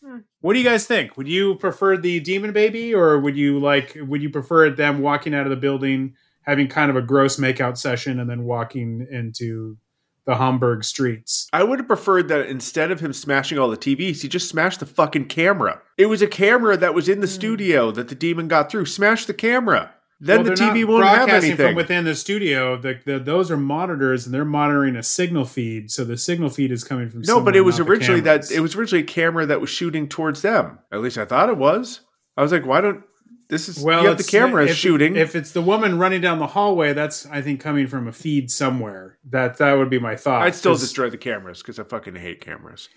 [0.00, 0.18] Hmm.
[0.40, 1.16] What do you guys think?
[1.16, 3.96] Would you prefer the demon baby, or would you like?
[4.00, 7.76] Would you prefer them walking out of the building, having kind of a gross makeout
[7.76, 9.76] session, and then walking into
[10.24, 11.48] the Hamburg streets?
[11.52, 14.78] I would have preferred that instead of him smashing all the TVs, he just smashed
[14.78, 15.82] the fucking camera.
[15.98, 18.86] It was a camera that was in the studio that the demon got through.
[18.86, 19.95] Smash the camera.
[20.18, 21.56] Then Well, the TV won't have anything.
[21.56, 22.76] from within the studio.
[22.76, 25.90] The, the, those are monitors, and they're monitoring a signal feed.
[25.90, 28.74] So the signal feed is coming from no, but it was originally that it was
[28.74, 30.78] originally a camera that was shooting towards them.
[30.90, 32.00] At least I thought it was.
[32.36, 33.02] I was like, why don't
[33.48, 35.16] this is well, you have the camera if, shooting.
[35.16, 38.50] If it's the woman running down the hallway, that's I think coming from a feed
[38.50, 39.18] somewhere.
[39.30, 40.42] That that would be my thought.
[40.42, 42.88] I'd still destroy the cameras because I fucking hate cameras.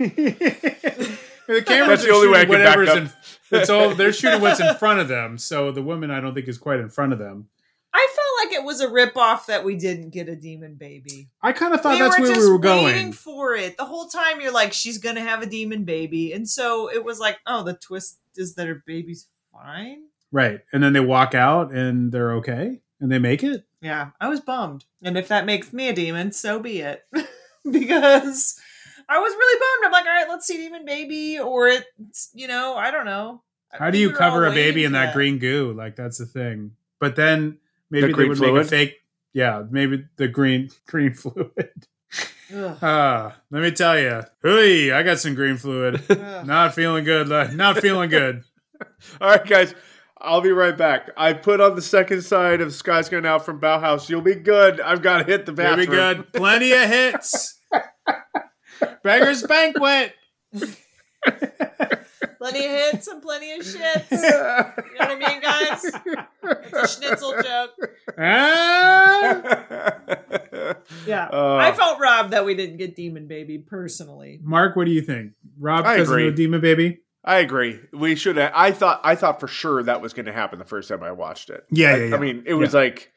[1.55, 2.97] the cameras That's the are only way I shooting can back whatever's up.
[3.51, 3.59] in.
[3.59, 5.37] It's all they're shooting what's in front of them.
[5.37, 7.49] So the woman, I don't think, is quite in front of them.
[7.91, 11.29] I felt like it was a ripoff that we didn't get a demon baby.
[11.41, 13.13] I kind of thought we that's where just we were waiting going.
[13.13, 14.41] for it the whole time.
[14.41, 17.73] You're like, she's gonna have a demon baby, and so it was like, oh, the
[17.73, 20.03] twist is that her baby's fine.
[20.31, 23.65] Right, and then they walk out and they're okay, and they make it.
[23.81, 27.03] Yeah, I was bummed, and if that makes me a demon, so be it.
[27.71, 28.59] because
[29.09, 29.85] I was really bummed.
[29.87, 33.41] I'm like, all right, let's see demon baby, or it's you know, I don't know.
[33.71, 35.73] How do you were cover a baby in for that green goo?
[35.73, 36.71] Like that's the thing.
[36.99, 37.57] But then
[37.89, 38.95] maybe The they green would make a fake.
[39.33, 41.71] Yeah, maybe the green green fluid.
[42.55, 42.77] Ugh.
[42.81, 46.01] Ah, let me tell you, hey, I got some green fluid.
[46.45, 47.29] Not feeling good.
[47.55, 48.43] Not feeling good.
[49.21, 49.75] All right, guys.
[50.21, 51.11] I'll be right back.
[51.15, 54.09] I put on the second side of Sky's Gone Out from Bauhaus.
[54.09, 54.81] You'll be good.
[54.81, 56.17] I've got to hit the Very bathroom.
[56.25, 56.33] good.
[56.33, 57.61] Plenty of hits.
[59.03, 60.13] Beggars banquet.
[62.37, 64.11] plenty of hits and plenty of shits.
[64.11, 65.85] You know what I mean, guys?
[66.71, 67.71] It's a schnitzel joke.
[68.17, 69.41] Ah!
[71.05, 71.27] Yeah.
[71.31, 74.39] Uh, I felt robbed that we didn't get Demon Baby personally.
[74.43, 75.33] Mark, what do you think?
[75.59, 76.31] Rob, I because of agree.
[76.31, 76.99] Demon Baby.
[77.23, 77.79] I agree.
[77.93, 78.51] We should have.
[78.55, 79.01] I thought.
[79.03, 81.65] I thought for sure that was going to happen the first time I watched it.
[81.69, 82.15] Yeah, I, yeah, yeah.
[82.15, 83.11] I mean, it was like,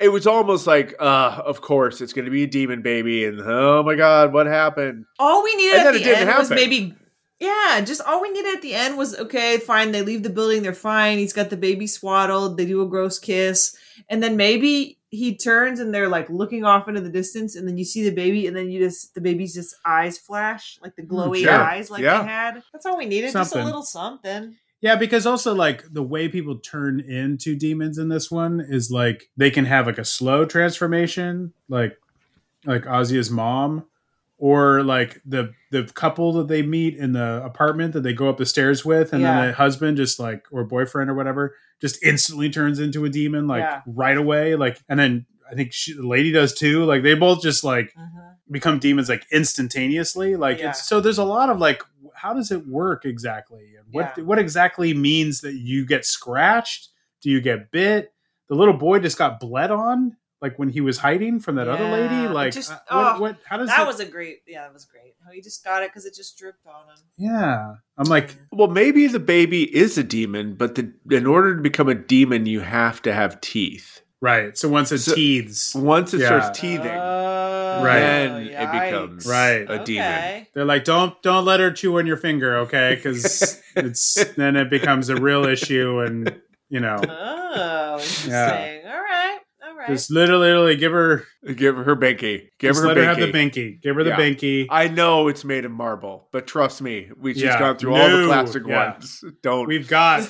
[0.00, 3.40] it was almost like, uh, of course, it's going to be a demon baby, and
[3.40, 5.04] oh my god, what happened?
[5.18, 6.94] All we needed And at the end was maybe
[7.38, 9.92] Yeah, just all we needed at the end was okay, fine.
[9.92, 11.18] They leave the building, they're fine.
[11.18, 12.56] He's got the baby swaddled.
[12.56, 13.76] They do a gross kiss,
[14.08, 17.76] and then maybe he turns and they're like looking off into the distance, and then
[17.76, 21.02] you see the baby, and then you just the baby's just eyes flash like the
[21.02, 21.52] glowy sure.
[21.52, 22.22] eyes like Yeah.
[22.22, 22.62] they had.
[22.72, 24.56] That's all we needed, just a little something.
[24.82, 29.30] Yeah, because also like the way people turn into demons in this one is like
[29.36, 31.96] they can have like a slow transformation, like
[32.66, 33.86] like Ozzy's mom,
[34.38, 38.38] or like the the couple that they meet in the apartment that they go up
[38.38, 39.36] the stairs with, and Yeah.
[39.36, 43.46] then the husband just like or boyfriend or whatever just instantly turns into a demon
[43.46, 43.82] like Yeah.
[43.86, 46.84] right away, like and then I think she, the lady does too.
[46.86, 48.18] Like they both just like mm-hmm.
[48.50, 50.70] become demons like instantaneously like Yeah.
[50.70, 54.24] it's so there's a lot of like how does it work exactly what Yeah.
[54.24, 56.88] what exactly means that you get scratched
[57.22, 58.12] do you get bit
[58.48, 61.88] the little boy just got bled on like when he was hiding from that other
[61.88, 64.62] lady like just- uh, what, oh, what how does That it, was a great, yeah,
[64.62, 65.14] that was great.
[65.24, 66.98] How he just got it because it just dripped on him.
[67.16, 71.62] yeah i'm like Well, maybe the baby is a demon, but the, in order to
[71.62, 74.00] become a demon, you have to have teeth.
[74.20, 76.26] right so once it So- teeths Once it Yeah.
[76.40, 77.41] starts teething, Oh,
[77.80, 78.00] Oh, right.
[78.00, 79.66] then it becomes Right.
[79.70, 80.46] a demon.
[80.54, 84.70] They're like don't don't let her chew on your finger okay because it's then it
[84.70, 88.30] becomes a real issue and you know Oh, interesting.
[88.32, 88.80] Yeah.
[88.94, 89.38] All right.
[89.68, 89.88] All right.
[89.88, 92.48] just literally, literally give her Give her binky.
[92.58, 93.00] Give just her let binky.
[93.00, 94.16] her have the binky give her the Yeah.
[94.18, 97.58] binky I know it's made of marble, but trust me, we she's Yeah.
[97.58, 98.92] gone through all the plastic Yeah.
[98.92, 99.24] ones.
[99.42, 99.66] Don't.
[99.66, 100.28] We've got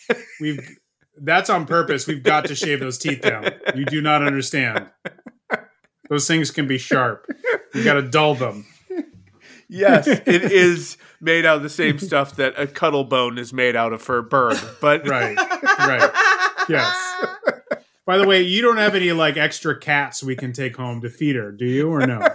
[0.40, 0.76] we've
[1.22, 2.06] that's on purpose.
[2.06, 3.44] We've got to shave those teeth down.
[3.74, 4.86] You do not understand.
[6.10, 7.26] Those things can be sharp.
[7.72, 8.66] You got to dull them.
[9.68, 13.92] yes, it is made out of the same stuff that a cuttlebone is made out
[13.92, 14.60] of for a bird.
[14.80, 15.36] But Right.
[15.78, 16.10] Right.
[16.68, 17.16] Yes.
[18.04, 21.08] By the way, you don't have any like extra cats we can take home to
[21.08, 22.18] feed her, do you or no?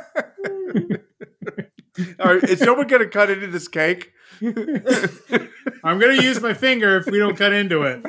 [2.19, 4.13] All right, is someone going to cut into this cake?
[4.41, 8.01] I'm gonna use my finger if we don't cut into it.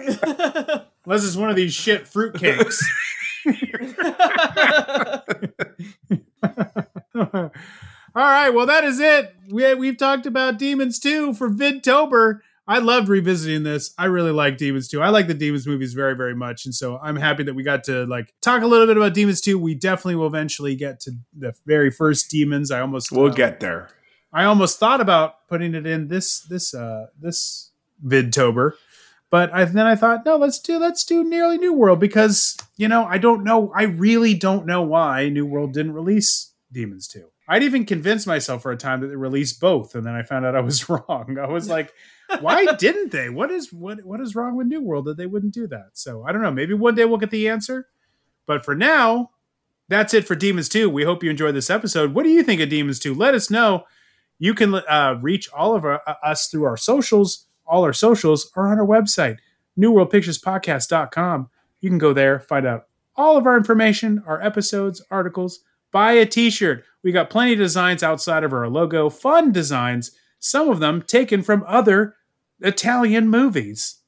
[1.05, 2.85] Unless it's one of these shit fruit cakes.
[8.15, 9.35] All right, well that is it.
[9.51, 12.41] We we've talked about Demons 2 for Vidtober.
[12.69, 13.95] I loved revisiting this.
[13.97, 15.01] I really like Demons 2.
[15.01, 16.65] I like the Demons movies very, very much.
[16.65, 19.41] And so I'm happy that we got to like talk a little bit about Demons
[19.41, 19.57] 2.
[19.57, 22.73] We definitely will eventually get to the very first Demons.
[22.73, 23.89] I almost We'll uh, get there.
[24.33, 27.71] I almost thought about putting it in this this uh this
[28.05, 28.73] Vidtober,
[29.31, 32.89] but I, then I thought no, let's do let's do nearly New World because you
[32.89, 37.27] know I don't know I really don't know why New World didn't release Demons Two.
[37.49, 40.45] I'd even convinced myself for a time that they released both, and then I found
[40.45, 41.39] out I was wrong.
[41.41, 41.93] I was like,
[42.41, 43.29] why didn't they?
[43.29, 45.91] What is what what is wrong with New World that they wouldn't do that?
[45.95, 46.51] So I don't know.
[46.51, 47.89] Maybe one day we'll get the answer.
[48.47, 49.31] But for now,
[49.89, 50.89] that's it for Demons 2.
[50.89, 52.15] We hope you enjoyed this episode.
[52.15, 53.15] What do you think of Demons 2?
[53.15, 53.85] Let us know.
[54.39, 57.46] You can uh, reach all of our, uh, us through our socials.
[57.67, 59.39] All our socials are on our website,
[59.79, 61.51] newworldpicturespodcast.com.
[61.81, 62.85] You can go there, find out
[63.17, 65.61] all of our information, our episodes, articles,
[65.91, 66.85] buy a t-shirt.
[67.03, 71.43] We got plenty of designs outside of our logo, fun designs, some of them taken
[71.43, 72.17] from other
[72.61, 74.01] Italian movies.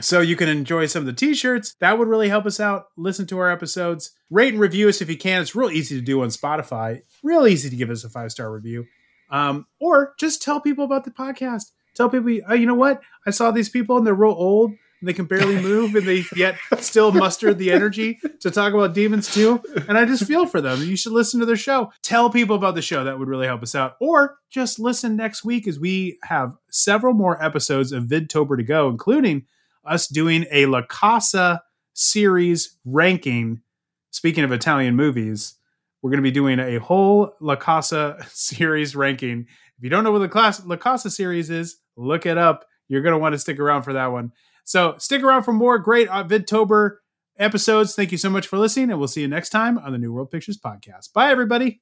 [0.00, 1.74] So you can enjoy some of the t-shirts.
[1.80, 2.86] That would really help us out.
[2.96, 4.10] Listen to our episodes.
[4.30, 5.40] Rate and review us if you can.
[5.40, 7.02] It's real easy to do on Spotify.
[7.22, 8.84] Real easy to give us a five-star review.
[9.30, 11.70] Um, or just tell people about the podcast.
[11.96, 13.02] Tell people, oh, you know what?
[13.26, 14.70] I saw these people and they're real old
[15.00, 18.94] and they can barely move and they yet still muster the energy to talk about
[18.94, 19.62] demons too.
[19.88, 20.82] And I just feel for them.
[20.82, 21.92] You should listen to their show.
[22.02, 23.04] Tell people about the show.
[23.04, 23.96] That would really help us out.
[24.00, 28.88] Or just listen next week as we have several more episodes of Vidtober to go,
[28.88, 29.46] including
[29.84, 31.62] us doing a La Casa
[31.94, 33.62] series ranking.
[34.10, 35.54] Speaking of Italian movies,
[36.02, 39.46] we're going to be doing a whole La Casa series ranking.
[39.78, 42.64] If you don't know what the class La Casa series is, look it up.
[42.88, 44.32] You're going to want to stick around for that one.
[44.64, 46.96] So stick around for more great Vidtober
[47.38, 47.94] episodes.
[47.94, 50.12] Thank you so much for listening, and we'll see you next time on the New
[50.12, 51.12] World Pictures podcast.
[51.12, 51.80] Bye, everybody.